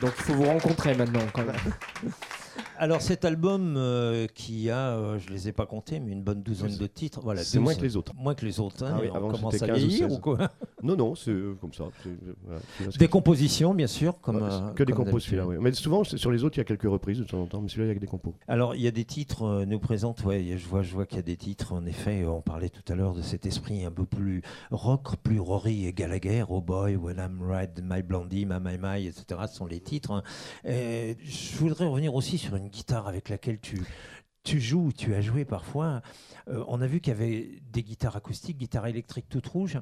Donc, 0.00 0.12
il 0.18 0.24
faut 0.24 0.34
vous 0.34 0.44
rencontrer 0.44 0.94
maintenant, 0.94 1.26
quand 1.32 1.44
même. 1.44 1.56
Alors 2.78 3.00
cet 3.02 3.24
album 3.24 3.74
euh, 3.76 4.26
qui 4.34 4.70
a, 4.70 4.90
euh, 4.96 5.18
je 5.18 5.30
les 5.30 5.48
ai 5.48 5.52
pas 5.52 5.66
comptés, 5.66 6.00
mais 6.00 6.12
une 6.12 6.22
bonne 6.22 6.42
douzaine 6.42 6.76
de 6.76 6.86
titres. 6.86 7.20
Voilà, 7.22 7.42
C'est 7.42 7.58
moins 7.58 7.72
12. 7.72 7.80
que 7.80 7.86
les 7.86 7.96
autres. 7.96 8.12
Moins 8.16 8.34
que 8.34 8.44
les 8.44 8.60
autres. 8.60 8.84
hein, 8.84 8.92
Ah 8.94 8.98
oui, 9.02 9.08
on 9.12 9.14
avant, 9.16 9.30
commence 9.30 9.54
à 9.62 9.66
15 9.66 9.84
ou 9.84 9.86
vieillir 9.88 10.08
16. 10.08 10.16
ou 10.16 10.20
quoi 10.20 10.38
Non, 10.82 10.96
non, 10.96 11.14
c'est 11.14 11.30
euh, 11.30 11.54
comme 11.60 11.72
ça. 11.72 11.84
c'est- 12.02 12.10
voilà, 12.44 12.60
Des 12.98 13.08
compositions, 13.08 13.74
bien 13.74 13.86
sûr, 13.86 14.20
comme. 14.20 14.36
Ouais, 14.36 14.42
euh, 14.50 14.70
que 14.72 14.82
des 14.84 14.92
compos 14.92 15.18
celui-là, 15.20 15.46
oui. 15.46 15.56
Mais 15.60 15.72
souvent, 15.72 16.04
sur 16.04 16.30
les 16.30 16.44
autres, 16.44 16.56
il 16.56 16.60
y 16.60 16.62
a 16.62 16.64
quelques 16.64 16.82
reprises 16.90 17.18
de 17.18 17.24
temps 17.24 17.40
en 17.40 17.46
temps, 17.46 17.60
mais 17.60 17.68
celui-là, 17.68 17.86
il 17.86 17.88
y 17.88 17.92
a 17.92 17.94
que 17.94 18.00
des 18.00 18.06
compos. 18.06 18.34
Alors, 18.48 18.74
il 18.74 18.82
y 18.82 18.86
a 18.86 18.90
des 18.90 19.04
titres, 19.04 19.42
euh, 19.44 19.64
nous 19.64 19.78
présente, 19.78 20.22
ouais, 20.24 20.44
je 20.56 20.66
vois, 20.68 20.82
je 20.82 20.92
vois 20.92 21.06
qu'il 21.06 21.16
y 21.16 21.20
a 21.20 21.22
des 21.22 21.36
titres, 21.36 21.72
en 21.72 21.84
effet, 21.86 22.22
euh, 22.22 22.30
on 22.30 22.40
parlait 22.42 22.68
tout 22.68 22.84
à 22.92 22.94
l'heure 22.96 23.14
de 23.14 23.22
cet 23.22 23.46
esprit 23.46 23.84
un 23.84 23.90
peu 23.90 24.04
plus 24.04 24.42
rock, 24.70 25.16
plus 25.22 25.40
Rory 25.40 25.86
et 25.86 25.92
Gallagher, 25.92 26.44
Oh 26.48 26.60
Boy, 26.60 26.96
When 26.96 27.16
I'm 27.18 27.42
Right, 27.42 27.70
My 27.82 28.02
Blondie, 28.02 28.44
My 28.46 28.56
My 28.62 28.76
My, 28.80 29.06
etc. 29.06 29.40
Ce 29.48 29.56
sont 29.56 29.66
les 29.66 29.80
titres. 29.80 30.10
hein. 30.12 30.22
Et 30.64 31.16
je 31.24 31.56
voudrais 31.56 31.86
revenir 31.86 32.14
aussi 32.14 32.38
sur 32.38 32.54
une 32.56 32.65
guitare 32.66 33.06
avec 33.08 33.28
laquelle 33.28 33.58
tu, 33.60 33.80
tu 34.42 34.60
joues, 34.60 34.92
tu 34.96 35.14
as 35.14 35.20
joué 35.20 35.44
parfois. 35.44 36.02
Euh, 36.48 36.64
on 36.68 36.80
a 36.80 36.86
vu 36.86 37.00
qu'il 37.00 37.12
y 37.12 37.16
avait 37.16 37.60
des 37.72 37.82
guitares 37.82 38.16
acoustiques, 38.16 38.58
guitares 38.58 38.86
électriques 38.86 39.26
toutes 39.28 39.46
rouges. 39.46 39.78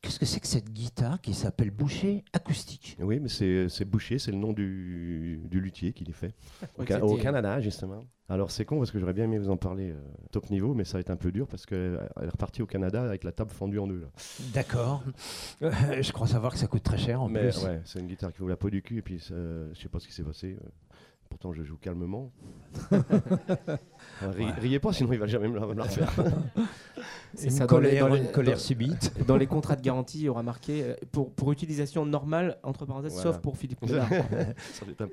Qu'est-ce 0.00 0.20
que 0.20 0.26
c'est 0.26 0.38
que 0.38 0.46
cette 0.46 0.70
guitare 0.72 1.20
qui 1.20 1.34
s'appelle 1.34 1.72
Boucher 1.72 2.22
acoustique? 2.32 2.96
Oui, 3.00 3.18
mais 3.18 3.28
c'est 3.28 3.84
Boucher, 3.84 4.20
c'est 4.20 4.30
le 4.30 4.36
nom 4.38 4.52
du, 4.52 5.40
du 5.50 5.60
luthier 5.60 5.92
qui 5.92 6.04
les 6.04 6.12
fait. 6.12 6.34
Au, 6.78 6.84
Ca- 6.86 7.00
Canada, 7.20 7.60
justement. 7.60 8.04
Alors 8.28 8.50
c'est 8.52 8.64
con 8.66 8.76
parce 8.78 8.90
que 8.92 8.98
j'aurais 9.00 9.14
bien 9.14 9.24
aimé 9.24 9.38
vous 9.38 9.48
en 9.50 9.56
parler 9.56 9.90
euh, 9.90 10.00
top 10.30 10.50
niveau, 10.50 10.74
mais 10.74 10.84
ça 10.84 10.98
va 10.98 11.00
être 11.00 11.10
un 11.10 11.16
peu 11.16 11.32
dur 11.32 11.48
parce 11.48 11.64
qu'elle 11.66 11.98
est 12.22 12.28
repartie 12.28 12.60
au 12.62 12.66
Canada 12.66 13.02
avec 13.02 13.24
la 13.24 13.32
table 13.32 13.50
fendue 13.50 13.78
en 13.80 13.86
deux. 13.88 14.06
D'accord. 14.52 15.02
Euh, 15.62 15.72
je 16.02 16.12
crois 16.12 16.26
savoir 16.28 16.52
que 16.52 16.58
ça 16.58 16.66
coûte 16.68 16.82
très 16.84 16.98
cher 16.98 17.20
en 17.22 17.28
Mais 17.28 17.48
plus. 17.48 17.64
ouais, 17.64 17.80
c'est 17.86 17.98
une 18.00 18.06
guitare 18.06 18.32
qui 18.32 18.40
vaut 18.40 18.48
la 18.48 18.56
peau 18.58 18.68
du 18.70 18.82
cul 18.82 18.98
et 18.98 19.02
puis 19.02 19.18
ça- 19.18 19.34
je 19.72 19.80
sais 19.80 19.88
pas 19.88 19.98
ce 19.98 20.06
qui 20.06 20.12
s'est 20.12 20.22
passé. 20.22 20.56
Pourtant, 21.28 21.52
je 21.52 21.62
joue 21.62 21.76
calmement. 21.76 22.30
Riez 24.60 24.78
pas, 24.80 24.92
sinon 24.92 25.12
il 25.12 25.18
va 25.18 25.26
jamais 25.26 25.48
me 25.48 25.58
la, 25.58 25.66
me 25.66 25.74
la 25.74 25.84
refaire. 25.84 26.10
C'est 27.34 27.44
Une 27.46 27.50
ça, 27.50 27.66
dans 27.66 27.78
les- 27.78 27.88
colère, 27.90 28.08
dans 28.08 28.14
les- 28.14 28.20
une 28.22 28.30
colère 28.32 28.54
dans- 28.54 28.60
subite. 28.60 29.12
Dans 29.26 29.36
les 29.36 29.46
contrats 29.46 29.76
de 29.76 29.82
garantie, 29.82 30.18
il 30.20 30.24
y 30.24 30.28
aura 30.28 30.42
marqué 30.42 30.82
euh, 30.82 30.94
pour, 31.12 31.30
pour 31.32 31.52
utilisation 31.52 32.06
normale, 32.06 32.58
entre 32.62 32.86
parenthèses, 32.86 33.12
Voilà. 33.12 33.32
sauf 33.32 33.42
pour 33.42 33.56
Philippe 33.58 33.78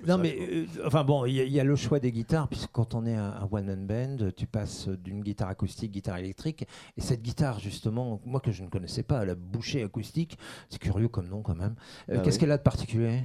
Non, 0.08 0.18
mais 0.18 0.38
euh, 0.40 0.66
enfin 0.86 1.04
bon, 1.04 1.26
il 1.26 1.34
y, 1.36 1.42
a- 1.42 1.44
il 1.44 1.52
y 1.52 1.60
a 1.60 1.64
le 1.64 1.76
choix 1.76 2.00
des 2.00 2.12
guitares, 2.12 2.48
puisque 2.48 2.72
quand 2.72 2.96
on 2.96 3.06
est 3.06 3.16
un, 3.16 3.32
un 3.34 3.48
one-man 3.52 3.86
band, 3.86 4.30
tu 4.36 4.48
passes 4.48 4.88
d'une 4.88 5.22
guitare 5.22 5.50
acoustique, 5.50 5.92
guitare 5.92 6.18
électrique, 6.18 6.66
et 6.98 7.02
cette 7.02 7.22
guitare, 7.22 7.60
justement, 7.60 8.22
moi 8.26 8.40
que 8.40 8.52
je 8.52 8.64
ne 8.64 8.70
connaissais 8.70 9.04
pas, 9.04 9.26
la 9.26 9.36
bouchée 9.36 9.84
acoustique, 9.84 10.38
c'est 10.70 10.80
curieux 10.80 11.10
comme 11.10 11.28
nom 11.28 11.42
quand 11.42 11.56
même. 11.56 11.76
Euh, 12.10 12.16
Ah 12.18 12.22
Qu'est-ce 12.24 12.38
oui. 12.38 12.42
qu'elle 12.42 12.52
a 12.52 12.58
de 12.58 12.64
particulier? 12.64 13.22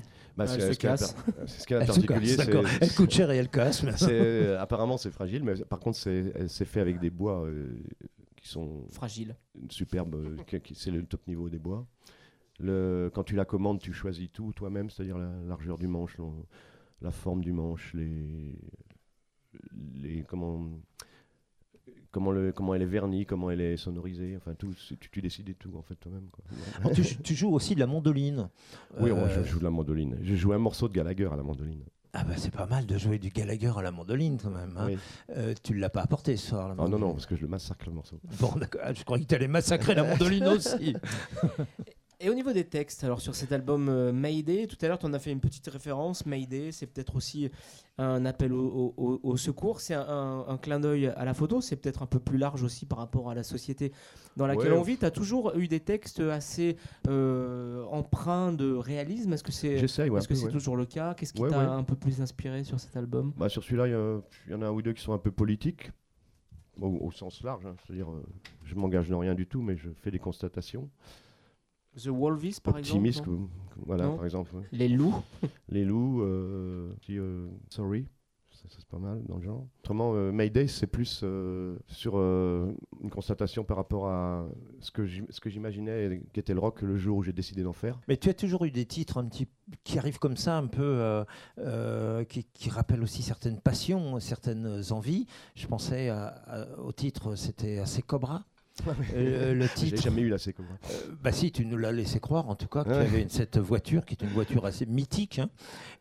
Bah, 0.47 0.53
Elle 0.55 0.61
c'est- 0.61 0.67
se 0.69 0.73
ce 0.75 0.79
qu'il 0.79 0.89
y 0.89 0.93
a 0.93 0.97
de 0.97 1.01
casse. 1.01 1.13
par- 1.13 1.25
c'est 1.47 1.61
ce 1.61 1.67
qu'il 1.67 1.75
y 1.75 1.77
a 1.77 1.79
de 1.81 1.85
Elle 1.91 1.95
se 1.95 2.07
particulier. 2.07 2.69
Elle 2.81 2.95
coûte 2.95 3.11
cher 3.11 3.31
et 3.31 3.37
elle 3.37 3.49
casse. 3.49 3.85
euh, 4.09 4.59
apparemment, 4.61 4.97
c'est 4.97 5.11
fragile, 5.11 5.45
mais 5.45 5.55
par 5.65 5.79
contre, 5.81 5.99
c'est 5.99 6.65
fait 6.65 6.81
avec 6.81 6.99
des 7.01 7.11
bois 7.11 7.45
euh, 7.47 7.77
qui 8.37 8.49
sont 8.49 8.87
Fragile. 8.91 9.37
superbes. 9.69 10.15
euh, 10.15 10.59
c'est 10.75 10.91
le 10.91 11.05
top 11.05 11.27
niveau 11.27 11.49
des 11.49 11.59
bois. 11.59 11.87
Le, 12.59 13.11
quand 13.15 13.25
tu 13.25 13.35
la 13.37 13.45
commandes, 13.47 13.81
tu 13.81 13.93
choisis 13.93 14.31
tout 14.33 14.53
toi-même, 14.53 14.91
c'est-à-dire 14.91 15.17
la 15.19 15.31
largeur 15.49 15.79
du 15.79 15.87
manche, 15.87 16.17
la 17.01 17.11
forme 17.11 17.43
du 17.43 17.53
manche, 17.53 17.95
les, 17.95 18.55
les 19.95 20.23
comment, 20.25 20.69
comment, 22.11 22.31
le, 22.31 22.53
comment 22.53 22.75
elle 22.75 22.83
est 22.83 22.87
vernie, 22.87 23.27
comment 23.27 23.51
elle 23.51 23.61
est 23.61 23.77
sonorisée, 23.77 24.37
enfin 24.37 24.55
tout, 24.55 24.75
tu, 24.89 24.97
tu 25.11 25.21
décides 25.23 25.47
de 25.47 25.53
tout 25.53 25.71
en 25.77 25.83
fait 25.83 25.95
toi-même. 25.97 26.29
quoi. 26.31 26.45
Alors, 26.81 26.93
tu, 26.93 27.03
tu 27.23 27.35
joues 27.35 27.53
aussi 27.55 27.75
de 27.75 27.81
la 27.81 27.87
mandoline. 27.87 28.49
Oui, 28.99 29.11
moi, 29.11 29.21
Euh, 29.29 29.45
je 29.45 29.49
joue 29.51 29.59
de 29.59 29.65
la 29.65 29.71
mandoline. 29.71 30.17
Je 30.23 30.35
joue 30.35 30.53
un 30.53 30.59
morceau 30.59 30.89
de 30.89 30.95
Gallagher 30.95 31.29
à 31.33 31.37
la 31.37 31.43
mandoline. 31.43 31.83
Ah 32.13 32.25
bah 32.25 32.35
c'est 32.37 32.51
pas 32.53 32.67
mal 32.67 32.87
de 32.87 32.99
jouer 32.99 33.21
du 33.21 33.29
Gallagher 33.29 33.71
à 33.77 33.83
la 33.83 33.93
mandoline 33.93 34.37
quand 34.43 34.51
même. 34.51 34.75
hein. 34.77 34.87
Oui. 34.89 34.99
Euh, 35.37 35.55
tu 35.63 35.75
l'as 35.75 35.91
pas 35.91 36.01
apporté 36.03 36.37
ce 36.37 36.49
soir 36.49 36.67
la 36.69 36.75
Ah 36.77 36.89
non, 36.89 36.99
non, 36.99 37.13
parce 37.13 37.25
que 37.27 37.37
je 37.37 37.43
le 37.43 37.47
massacre 37.47 37.87
le 37.87 37.93
morceau. 37.93 38.19
Bon 38.41 38.51
d'accord, 38.57 38.81
Ah, 38.83 38.93
je 38.93 39.05
croyais 39.05 39.23
que 39.23 39.29
tu 39.29 39.35
allais 39.37 39.47
massacrer 39.47 39.95
la 39.95 40.03
mandoline 40.03 40.49
aussi. 40.49 40.97
Et 42.23 42.29
au 42.29 42.35
niveau 42.35 42.53
des 42.53 42.65
textes, 42.65 43.03
alors 43.03 43.23
sur 43.23 43.35
cet 43.35 43.51
album 43.51 43.89
euh, 43.89 44.13
Mayday, 44.13 44.67
tout 44.67 44.77
à 44.83 44.89
l'heure 44.89 44.99
tu 44.99 45.07
en 45.07 45.15
as 45.15 45.19
fait 45.19 45.33
une 45.33 45.41
petite 45.41 45.67
référence. 45.69 46.27
Mayday, 46.27 46.71
c'est 46.71 46.87
peut-être 46.87 47.17
aussi 47.17 47.51
un 47.97 48.27
appel 48.27 48.53
au, 48.53 48.63
au- 48.63 48.95
au- 48.99 49.21
au 49.23 49.37
secours, 49.39 49.81
c'est 49.81 49.95
un, 49.95 50.07
un- 50.07 50.47
un 50.47 50.59
clin 50.59 50.81
d'œil 50.81 51.07
à 51.07 51.25
la 51.25 51.33
photo, 51.33 51.63
c'est 51.63 51.77
peut-être 51.77 52.03
un 52.03 52.07
peu 52.07 52.19
plus 52.19 52.37
large 52.37 52.63
aussi 52.63 52.85
par 52.85 52.99
rapport 52.99 53.31
à 53.31 53.35
la 53.35 53.43
société 53.43 53.91
dans 54.37 54.47
laquelle 54.47 54.73
Ouais. 54.73 54.79
on 54.79 54.83
vit. 54.83 54.99
Tu 54.99 55.07
as 55.07 55.11
toujours 55.11 55.57
eu 55.57 55.67
des 55.67 55.81
textes 55.81 56.21
assez 56.21 56.77
euh, 57.09 57.85
empreints 57.87 58.53
de 58.53 58.71
réalisme. 58.75 59.33
Est-ce 59.33 59.43
que 59.43 59.51
c'est 59.53 59.77
peu, 59.81 60.35
c'est 60.35 60.45
ouais. 60.45 60.51
toujours 60.53 60.77
le 60.77 60.85
cas? 60.85 61.15
Qu'est-ce 61.15 61.33
qui 61.33 61.41
Ouais, 61.41 61.49
t'a 61.49 61.73
un 61.73 61.85
peu 61.85 61.97
plus 61.97 62.21
inspiré 62.21 62.65
sur 62.65 62.79
cet 62.79 62.99
album? 62.99 63.33
Bah, 63.39 63.49
sur 63.49 63.65
celui-là, 63.65 63.87
il 63.89 64.51
y 64.53 64.55
en 64.55 64.61
a 64.61 64.67
un 64.67 64.71
ou 64.73 64.83
deux 64.83 64.93
qui 64.93 65.03
sont 65.03 65.15
un 65.15 65.19
peu 65.19 65.31
politiques, 65.31 65.91
au, 66.79 66.89
au 67.01 67.11
sens 67.13 67.43
large. 67.43 67.65
hein. 67.65 67.77
C'est-à-dire, 67.87 68.11
euh, 68.11 68.23
je 68.67 68.75
m'engage 68.75 69.09
dans 69.09 69.21
rien 69.21 69.35
du 69.35 69.47
tout, 69.47 69.63
mais 69.63 69.79
je 69.79 69.89
fais 70.03 70.11
des 70.11 70.19
constatations. 70.19 70.91
The 72.05 72.61
par 72.63 72.79
exemple 72.79 73.29
voilà, 73.87 74.05
Non. 74.07 74.17
par 74.17 74.25
exemple. 74.25 74.55
ouais. 74.57 74.65
Les 74.73 74.89
loups 74.89 75.15
Les 75.69 75.85
loups, 75.85 76.23
euh, 76.23 76.93
qui, 77.01 77.19
euh, 77.19 77.47
Sorry, 77.71 78.07
ça, 78.51 78.69
ça, 78.69 78.77
c'est 78.79 78.89
pas 78.89 78.99
mal 78.99 79.23
dans 79.27 79.37
le 79.37 79.43
genre. 79.43 79.67
Autrement, 79.79 80.13
euh, 80.15 80.33
Mayday, 80.33 80.67
c'est 80.67 80.87
plus 80.87 81.21
euh, 81.23 81.79
sur 81.87 82.19
euh, 82.19 82.75
une 83.03 83.09
constatation 83.09 83.65
par 83.65 83.79
rapport 83.79 84.09
à 84.09 84.47
ce 84.81 84.91
que 84.91 85.07
j'im- 85.07 85.25
ce 85.31 85.41
que 85.41 85.49
j'imaginais 85.49 86.21
qu'était 86.35 86.53
le 86.53 86.61
rock 86.61 86.83
le 86.83 86.99
jour 86.99 87.17
où 87.19 87.23
j'ai 87.23 87.33
décidé 87.33 87.63
d'en 87.63 87.73
faire. 87.73 87.99
Mais 88.07 88.19
tu 88.19 88.29
as 88.29 88.35
toujours 88.35 88.65
eu 88.67 88.71
des 88.71 88.85
titres 88.85 89.17
un 89.17 89.25
petit 89.25 89.49
qui 89.85 89.99
arrivent 89.99 90.19
comme 90.19 90.37
ça, 90.37 90.59
un 90.59 90.67
peu, 90.67 90.83
euh, 90.83 91.25
euh, 91.59 92.25
qui, 92.25 92.45
qui 92.45 92.69
rappellent 92.69 93.03
aussi 93.03 93.23
certaines 93.23 93.61
passions, 93.61 94.21
certaines 94.21 94.93
envies. 94.93 95.27
Je 95.55 95.67
pensais 95.67 96.11
à- 96.11 96.27
à- 96.27 96.79
au 96.81 96.93
titre, 96.93 97.35
c'était 97.37 97.79
assez 97.79 98.03
Cobra. 98.03 98.45
Euh, 99.15 99.55
le 99.55 99.63
J'ai 99.63 99.69
titre. 99.91 100.03
jamais 100.03 100.23
eu 100.23 100.29
la 100.29 100.39
séquence. 100.39 100.67
Euh, 100.91 101.13
bah 101.23 101.33
si, 101.33 101.53
tu 101.53 101.65
nous 101.67 101.77
l'as 101.77 101.93
laissé 101.93 102.21
croire 102.21 102.49
en 102.49 102.55
tout 102.55 102.67
cas 102.69 102.85
qu'il 102.85 102.93
y 102.93 102.97
avait 102.97 103.23
une- 103.23 103.29
cette 103.29 103.59
voiture 103.59 104.05
qui 104.05 104.15
est 104.15 104.23
une 104.23 104.31
voiture 104.33 104.65
assez 104.67 104.87
mythique, 104.87 105.39
hein, 105.39 105.49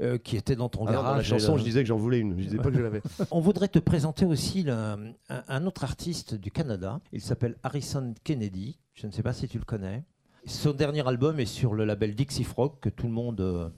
euh, 0.02 0.18
qui 0.18 0.38
était 0.38 0.56
dans 0.56 0.70
ton 0.70 0.86
Ah 0.86 0.92
non, 0.92 0.98
garage. 0.98 1.30
dans 1.30 1.36
la 1.36 1.40
chanson, 1.42 1.58
je 1.58 1.64
disais 1.64 1.82
que 1.82 1.88
j'en 1.88 1.98
voulais 1.98 2.20
une. 2.20 2.38
Je 2.38 2.44
disais 2.44 2.58
pas 2.58 2.70
que 2.72 2.78
je 2.78 2.82
l'avais. 2.82 3.02
On 3.32 3.40
voudrait 3.40 3.68
te 3.68 3.80
présenter 3.80 4.26
aussi 4.26 4.64
le- 4.64 4.72
un, 4.74 5.44
un 5.48 5.66
autre 5.66 5.84
artiste 5.84 6.36
du 6.36 6.52
Canada. 6.52 7.00
Il 7.12 7.22
s'appelle 7.22 7.56
Harrison 7.64 8.14
Kennedy. 8.24 8.78
Je 8.94 9.08
ne 9.08 9.12
sais 9.12 9.24
pas 9.24 9.34
si 9.34 9.48
tu 9.48 9.58
le 9.58 9.66
connais. 9.66 10.04
Son 10.46 10.72
dernier 10.74 11.08
album 11.08 11.40
est 11.40 11.46
sur 11.46 11.74
le 11.74 11.86
label 11.86 12.16
Dixie 12.16 12.44
Frog 12.44 12.74
que 12.82 12.90
tout 12.90 13.08
le 13.08 13.14
monde 13.14 13.72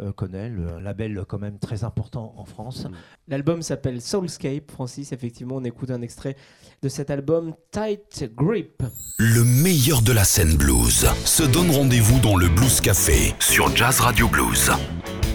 euh, 0.00 0.08
euh, 0.08 0.12
connaît, 0.12 0.48
le 0.48 0.80
label 0.80 1.24
quand 1.28 1.38
même 1.38 1.58
très 1.58 1.84
important 1.84 2.34
en 2.36 2.44
France. 2.44 2.86
L'album 3.28 3.62
s'appelle 3.62 4.00
Soulscape, 4.00 4.70
Francis. 4.70 5.12
Effectivement, 5.12 5.56
on 5.56 5.64
écoute 5.64 5.90
un 5.90 6.02
extrait 6.02 6.36
de 6.82 6.88
cet 6.88 7.10
album 7.10 7.54
Tight 7.70 8.30
Grip. 8.34 8.82
Le 9.18 9.44
meilleur 9.44 10.02
de 10.02 10.12
la 10.12 10.24
scène 10.24 10.56
blues 10.56 11.06
se 11.24 11.42
donne 11.42 11.70
rendez-vous 11.70 12.18
dans 12.20 12.36
le 12.36 12.48
Blues 12.48 12.80
Café 12.80 13.34
sur 13.38 13.74
Jazz 13.76 14.00
Radio 14.00 14.28
Blues. 14.28 14.70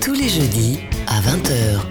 Tous 0.02 0.14
les 0.14 0.30
jeudis 0.30 0.80
à 1.08 1.22
20h. 1.22 1.82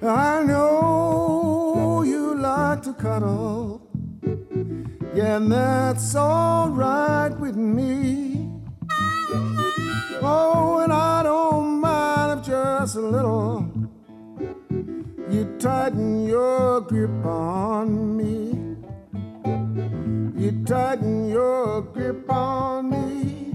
I 0.00 0.44
know 0.46 2.02
you 2.04 2.34
like 2.40 2.82
to 2.82 2.92
cuddle. 2.94 3.47
Yeah, 5.18 5.38
and 5.38 5.50
that's 5.50 6.14
alright 6.14 7.36
with 7.40 7.56
me. 7.56 8.48
Oh, 10.22 10.78
and 10.84 10.92
I 10.92 11.24
don't 11.24 11.80
mind 11.80 12.38
if 12.38 12.46
just 12.46 12.94
a 12.94 13.00
little. 13.00 13.68
You 15.28 15.56
tighten 15.58 16.24
your 16.24 16.82
grip 16.82 17.24
on 17.26 18.16
me. 18.16 18.76
You 20.40 20.64
tighten 20.64 21.28
your 21.28 21.82
grip 21.82 22.30
on 22.30 22.88
me. 22.88 23.52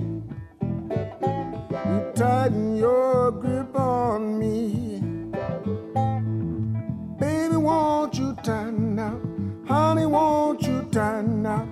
You 1.72 2.12
tighten 2.14 2.76
your 2.76 3.32
grip 3.32 3.74
on 3.80 4.38
me. 4.38 5.00
Baby, 7.18 7.56
won't 7.56 8.18
you 8.18 8.36
tighten? 8.44 8.83
Honey, 9.68 10.06
won't 10.06 10.62
you 10.62 10.88
tighten 10.92 11.46
up? 11.46 11.68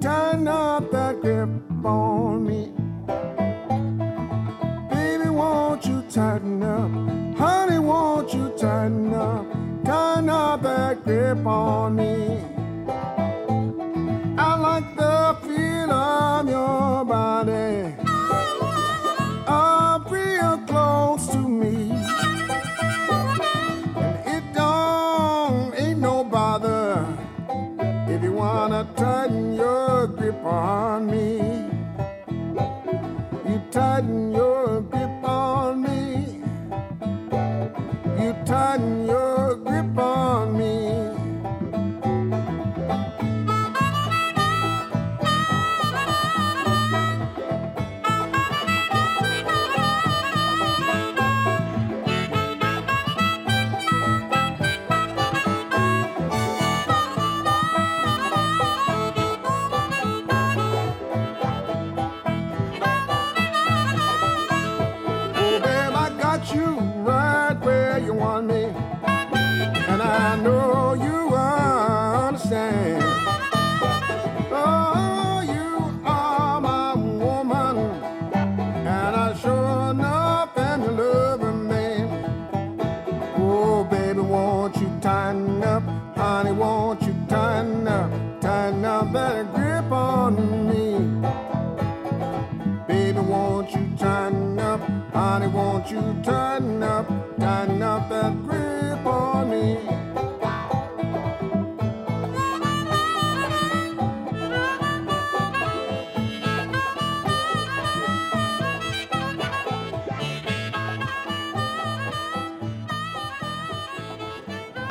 Tighten 0.00 0.48
up 0.48 0.90
that 0.90 1.20
grip 1.20 1.50
on 1.84 2.46
me. 2.46 2.72
Baby, 4.90 5.28
won't 5.28 5.84
you 5.84 6.02
tighten 6.08 6.62
up? 6.62 7.36
Honey, 7.36 7.78
won't 7.78 8.32
you 8.32 8.48
tighten 8.56 9.12
up? 9.12 9.46
Tighten 9.84 10.30
up 10.30 10.62
that 10.62 11.04
grip 11.04 11.46
on 11.46 11.96
me. 11.96 12.53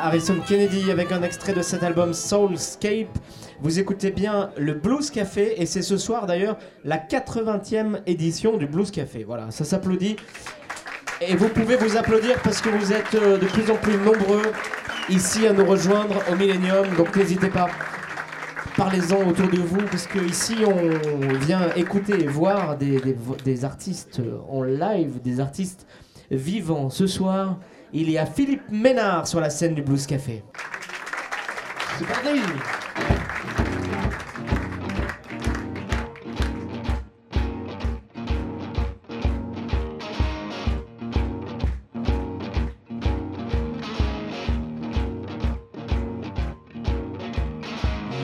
Harrison 0.04 0.36
Kennedy 0.46 0.92
avec 0.92 1.14
un 1.14 1.24
extrait 1.24 1.54
de 1.54 1.62
cet 1.62 1.82
album 1.82 2.14
Soulscape. 2.14 3.18
Vous 3.62 3.80
écoutez 3.80 4.12
bien 4.12 4.50
le 4.58 4.74
Blues 4.74 5.10
Café 5.10 5.62
et 5.62 5.66
c'est 5.66 5.82
ce 5.82 5.96
soir 5.98 6.26
d'ailleurs 6.26 6.58
la 6.84 6.98
80e 6.98 8.02
édition 8.06 8.58
du 8.58 8.68
Blues 8.68 8.92
Café. 8.92 9.24
Voilà, 9.24 9.50
ça 9.52 9.64
s'applaudit. 9.64 10.18
Et 11.22 11.38
vous 11.38 11.48
pouvez 11.48 11.78
vous 11.78 11.96
applaudir 11.96 12.36
parce 12.44 12.60
que 12.60 12.68
vous 12.68 12.92
êtes 12.92 13.16
euh, 13.16 13.38
de 13.38 13.46
plus 13.46 13.72
en 13.72 13.76
plus 13.78 13.96
nombreux 13.96 14.42
ici 15.08 15.48
à 15.48 15.54
nous 15.54 15.64
rejoindre 15.64 16.22
au 16.30 16.36
Millennium. 16.36 16.86
Donc 16.98 17.16
n'hésitez 17.16 17.48
pas. 17.48 17.70
Parlez-en 18.76 19.26
autour 19.26 19.48
de 19.48 19.60
vous 19.60 19.84
parce 19.90 20.08
que 20.08 20.20
ici 20.20 20.58
on 20.68 21.34
vient 21.36 21.70
écouter 21.78 22.26
et 22.26 22.28
voir 22.28 22.78
des, 22.78 23.64
artistes 23.64 24.22
en 24.50 24.64
live, 24.64 25.22
des 25.24 25.40
artistes 25.40 25.88
vivants. 26.30 26.90
Ce 26.90 27.08
soir, 27.08 27.58
il 27.94 28.10
y 28.10 28.18
a 28.18 28.26
Philippe 28.26 28.70
Ménard 28.72 29.28
sur 29.28 29.40
la 29.40 29.50
scène 29.50 29.76
du 29.76 29.84
Blues 29.84 30.06
Café. 30.08 30.44
C'est 32.00 32.08
parti 32.08 32.30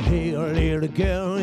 Hey, 0.08 0.32
little 0.54 0.88
girl, 0.88 1.39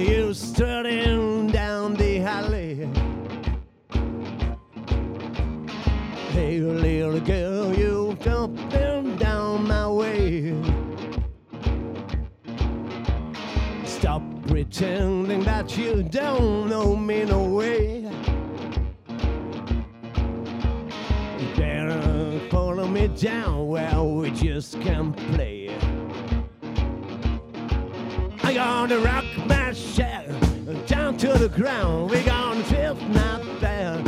ground. 31.57 32.11
We 32.11 32.23
gonna 32.23 32.63
drift 32.65 33.01
not 33.09 33.43
there, 33.61 34.03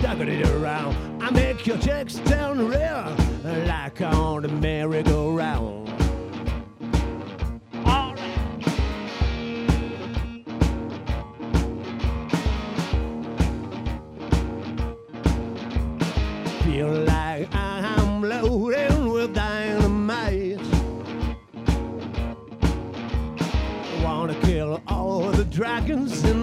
ducking 0.00 0.28
it 0.28 0.48
around. 0.50 0.94
I 1.20 1.30
make 1.30 1.66
your 1.66 1.76
chicks 1.78 2.20
turn 2.26 2.68
real 2.68 3.16
like 3.66 4.00
on 4.00 4.42
the 4.42 4.48
merry-go-round. 4.48 5.88
Feel 16.62 16.88
like 16.88 17.52
I'm 17.52 18.22
with 18.22 19.34
dynamite. 19.34 20.60
Wanna 24.04 24.40
kill 24.42 24.80
all 24.86 25.32
the 25.32 25.44
dragons 25.44 26.22
and 26.24 26.41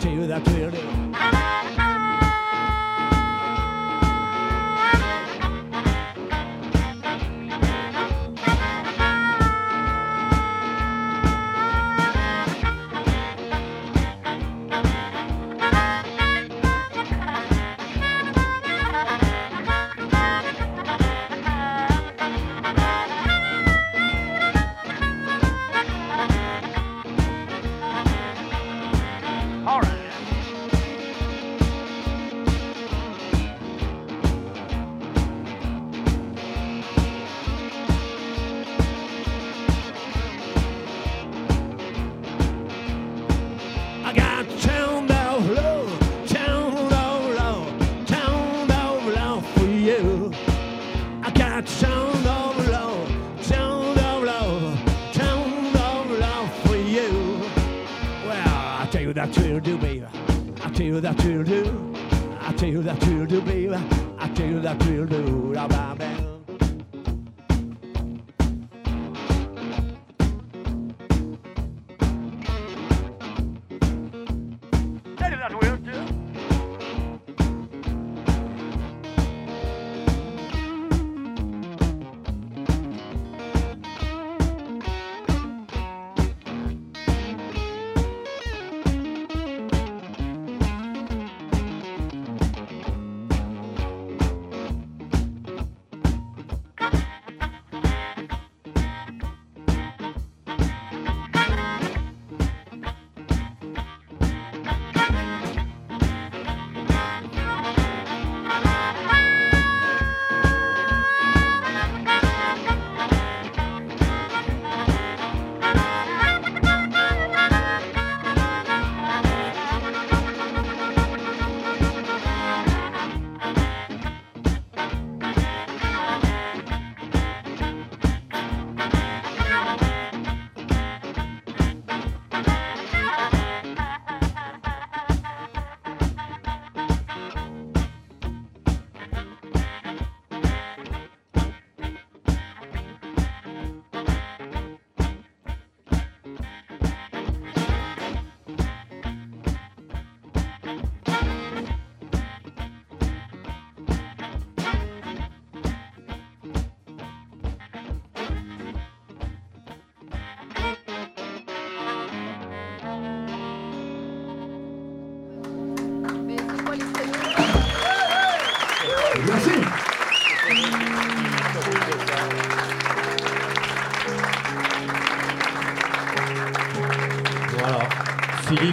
I 0.00 0.02
tell 0.02 0.12
you 0.12 0.99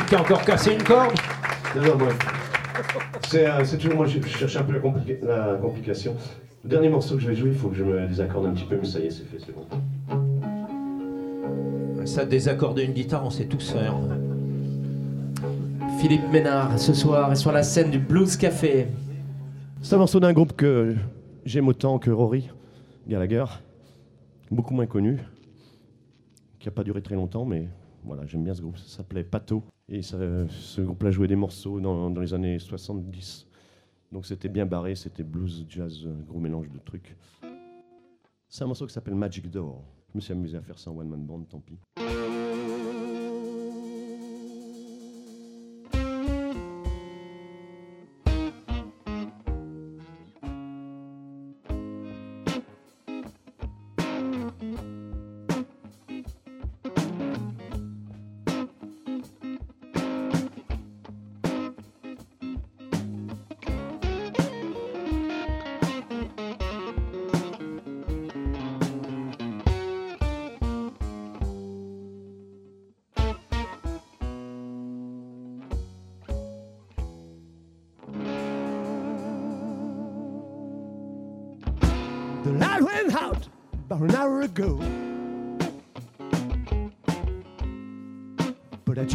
qui 0.08 0.16
a 0.16 0.22
encore 0.22 0.43
cassé 0.43 0.74
une 0.74 0.84
corde. 0.84 1.14
Non, 1.76 1.82
non, 1.84 1.97
moi. 1.97 2.10
C'est 3.28 3.45
euh, 3.47 3.64
c'est 3.66 3.78
toujours 3.78 3.95
moi, 3.97 4.05
je, 4.05 4.20
je 4.22 4.28
cherche 4.28 4.55
un 4.55 4.64
peu 4.64 4.74
la, 4.74 4.80
complica- 4.80 5.26
la 5.26 5.58
complication. 5.62 6.16
Le 6.64 6.70
dernier 6.70 6.89
morceau 6.89 7.16
que 7.16 7.22
je 7.22 7.28
vais 7.28 7.36
jouer, 7.36 7.49
il 7.51 7.58
faut 7.58 7.70
que 7.70 7.76
je 7.76 7.84
me 7.84 8.08
désaccorde 8.08 8.45
un 8.45 8.51
petit 8.53 8.66
peu, 8.66 8.78
mais 8.82 8.88
ça 8.88 8.99
y 8.99 9.05
est, 9.08 9.12
c'est 9.12 9.24
fait, 9.26 9.38
c'est 9.39 9.53
bon. 9.53 9.66
Ça, 12.05 12.26
désaccorder 12.26 12.84
une 12.84 12.93
guitare, 12.93 13.26
on 13.26 13.30
sait 13.30 13.45
tous 13.45 13.72
faire. 13.72 13.93
Philippe 15.99 16.30
Ménard, 16.32 16.80
ce 16.80 16.93
soir, 16.93 17.32
est 17.32 17.36
sur 17.36 17.51
la 17.51 17.64
scène 17.64 17.91
du 17.91 17.99
Blues 17.99 18.38
Café. 18.38 18.88
C'est 19.82 19.95
un 19.95 19.97
morceau 19.99 20.20
d'un 20.20 20.32
groupe 20.34 20.53
que 20.55 20.95
j'aime 21.45 21.68
autant 21.68 21.99
que 21.99 22.10
Rory 22.12 22.49
Gallagher, 23.08 23.45
beaucoup 24.51 24.74
moins 24.74 24.86
connu, 24.86 25.18
qui 26.60 26.68
n'a 26.68 26.72
pas 26.72 26.84
duré 26.84 27.01
très 27.01 27.16
longtemps, 27.16 27.45
mais 27.45 27.68
voilà, 28.05 28.24
j'aime 28.26 28.43
bien 28.43 28.53
ce 28.53 28.62
groupe. 28.62 28.78
Ça 28.78 28.97
s'appelait 28.97 29.24
Pato, 29.24 29.64
et 29.89 30.01
ça- 30.01 30.47
ce 30.49 30.81
groupe-là 30.81 31.11
jouait 31.11 31.27
des 31.27 31.35
morceaux 31.35 31.79
dans, 31.79 32.09
dans 32.09 32.21
les 32.21 32.33
années 32.33 32.59
70. 32.59 33.47
Donc 34.11 34.25
c'était 34.25 34.49
bien 34.49 34.65
barré, 34.65 34.95
c'était 34.95 35.23
blues, 35.23 35.65
jazz, 35.69 36.05
un 36.07 36.23
gros 36.23 36.39
mélange 36.39 36.69
de 36.69 36.79
trucs. 36.79 37.15
C'est 38.47 38.63
un 38.63 38.67
morceau 38.67 38.88
qui 38.88 38.93
s'appelle 38.93 39.15
Magic 39.15 39.49
Door. 39.49 39.83
Je 40.13 40.17
me 40.17 40.21
suis 40.21 40.31
amusé 40.33 40.57
à 40.57 40.61
faire 40.61 40.79
ça 40.79 40.89
en 40.91 40.97
one 40.97 41.09
man 41.09 41.25
band, 41.25 41.41
tant 41.43 41.59
pis. 41.59 41.77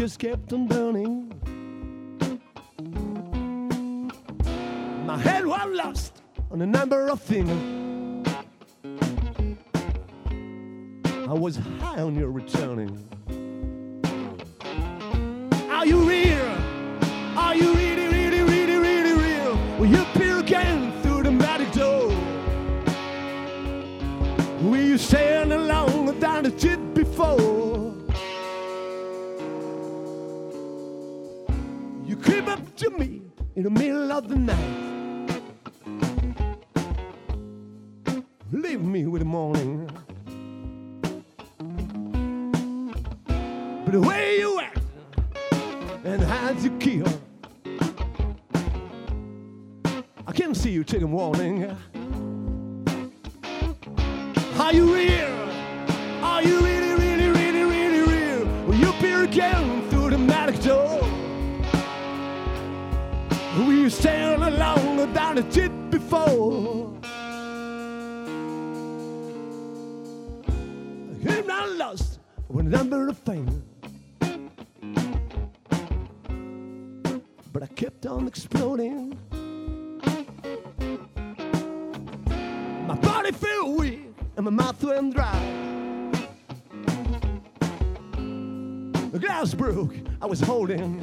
Just 0.02 0.18
kept 0.18 0.52
on 0.52 0.66
burning. 0.66 1.32
My 5.06 5.16
head 5.16 5.46
was 5.46 5.68
lost 5.70 6.22
on 6.50 6.60
a 6.60 6.66
number 6.66 7.08
of 7.08 7.22
things. 7.22 7.48
I 11.04 11.32
was 11.32 11.56
high 11.78 12.00
on 12.00 12.16
your 12.16 12.32
returning. 12.32 12.98
To 32.82 32.90
me 32.98 33.22
in 33.54 33.62
the 33.62 33.70
middle 33.70 34.10
of 34.10 34.28
the 34.28 34.34
night. 34.34 35.40
Leave 38.50 38.82
me 38.82 39.06
with 39.06 39.20
the 39.20 39.24
morning. 39.24 39.71
I 90.74 91.02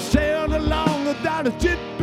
Will 0.00 0.06
you 0.06 0.12
sail 0.12 0.56
along 0.56 1.04
down 1.22 1.44
the 1.44 1.60
ship 1.60 1.99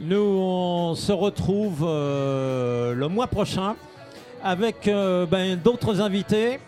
Nous, 0.00 0.16
on 0.16 0.94
se 0.94 1.12
retrouve 1.12 1.84
euh, 1.86 2.94
le 2.94 3.08
mois 3.08 3.26
prochain 3.26 3.76
avec 4.42 4.88
euh, 4.88 5.26
ben, 5.26 5.60
d'autres 5.62 6.00
invités, 6.00 6.58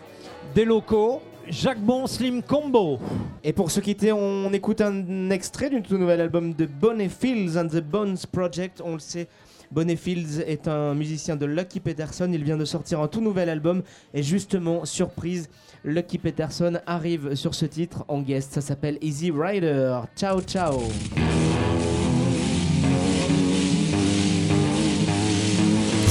des 0.53 0.65
locaux, 0.65 1.23
Jacques 1.49 1.81
Bon 1.81 2.05
Slim 2.05 2.43
Combo. 2.43 2.99
Et 3.43 3.53
pour 3.53 3.71
se 3.71 3.79
quitter, 3.79 4.11
on 4.11 4.51
écoute 4.53 4.81
un 4.81 5.29
extrait 5.31 5.69
du 5.69 5.81
tout 5.81 5.97
nouvel 5.97 6.21
album 6.21 6.53
de 6.53 6.65
Bonnie 6.65 7.09
Fields 7.09 7.57
and 7.57 7.67
the 7.67 7.81
Bones 7.81 8.17
Project. 8.31 8.81
On 8.85 8.93
le 8.93 8.99
sait, 8.99 9.27
Bonnie 9.71 9.97
Fields 9.97 10.41
est 10.45 10.67
un 10.67 10.93
musicien 10.93 11.35
de 11.35 11.45
Lucky 11.45 11.79
Peterson. 11.79 12.29
Il 12.31 12.43
vient 12.43 12.57
de 12.57 12.65
sortir 12.65 12.99
un 13.01 13.07
tout 13.07 13.21
nouvel 13.21 13.49
album. 13.49 13.81
Et 14.13 14.21
justement, 14.21 14.85
surprise, 14.85 15.49
Lucky 15.83 16.19
Peterson 16.19 16.79
arrive 16.85 17.35
sur 17.35 17.55
ce 17.55 17.65
titre 17.65 18.05
en 18.07 18.21
guest. 18.21 18.53
Ça 18.53 18.61
s'appelle 18.61 18.97
Easy 19.01 19.31
Rider. 19.31 20.01
Ciao, 20.15 20.41
ciao. 20.41 20.79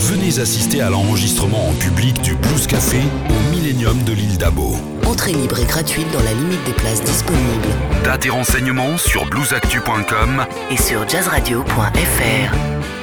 Venez 0.09 0.39
assister 0.41 0.81
à 0.81 0.89
l'enregistrement 0.89 1.69
en 1.69 1.75
public 1.75 2.23
du 2.23 2.35
Blues 2.35 2.67
Café 2.67 3.03
au 3.29 3.55
Millennium 3.55 4.03
de 4.05 4.15
l'île 4.15 4.39
d'Abo. 4.39 4.75
Entrée 5.05 5.35
libre 5.35 5.59
et 5.59 5.67
gratuite 5.67 6.11
dans 6.15 6.23
la 6.23 6.33
limite 6.33 6.65
des 6.65 6.73
places 6.73 7.03
disponibles. 7.03 7.69
Dates 8.05 8.25
et 8.25 8.31
renseignements 8.31 8.97
sur 8.97 9.27
bluesactu.com 9.27 10.47
Et 10.71 10.79
sur 10.79 11.07
jazzradio.fr. 11.07 12.98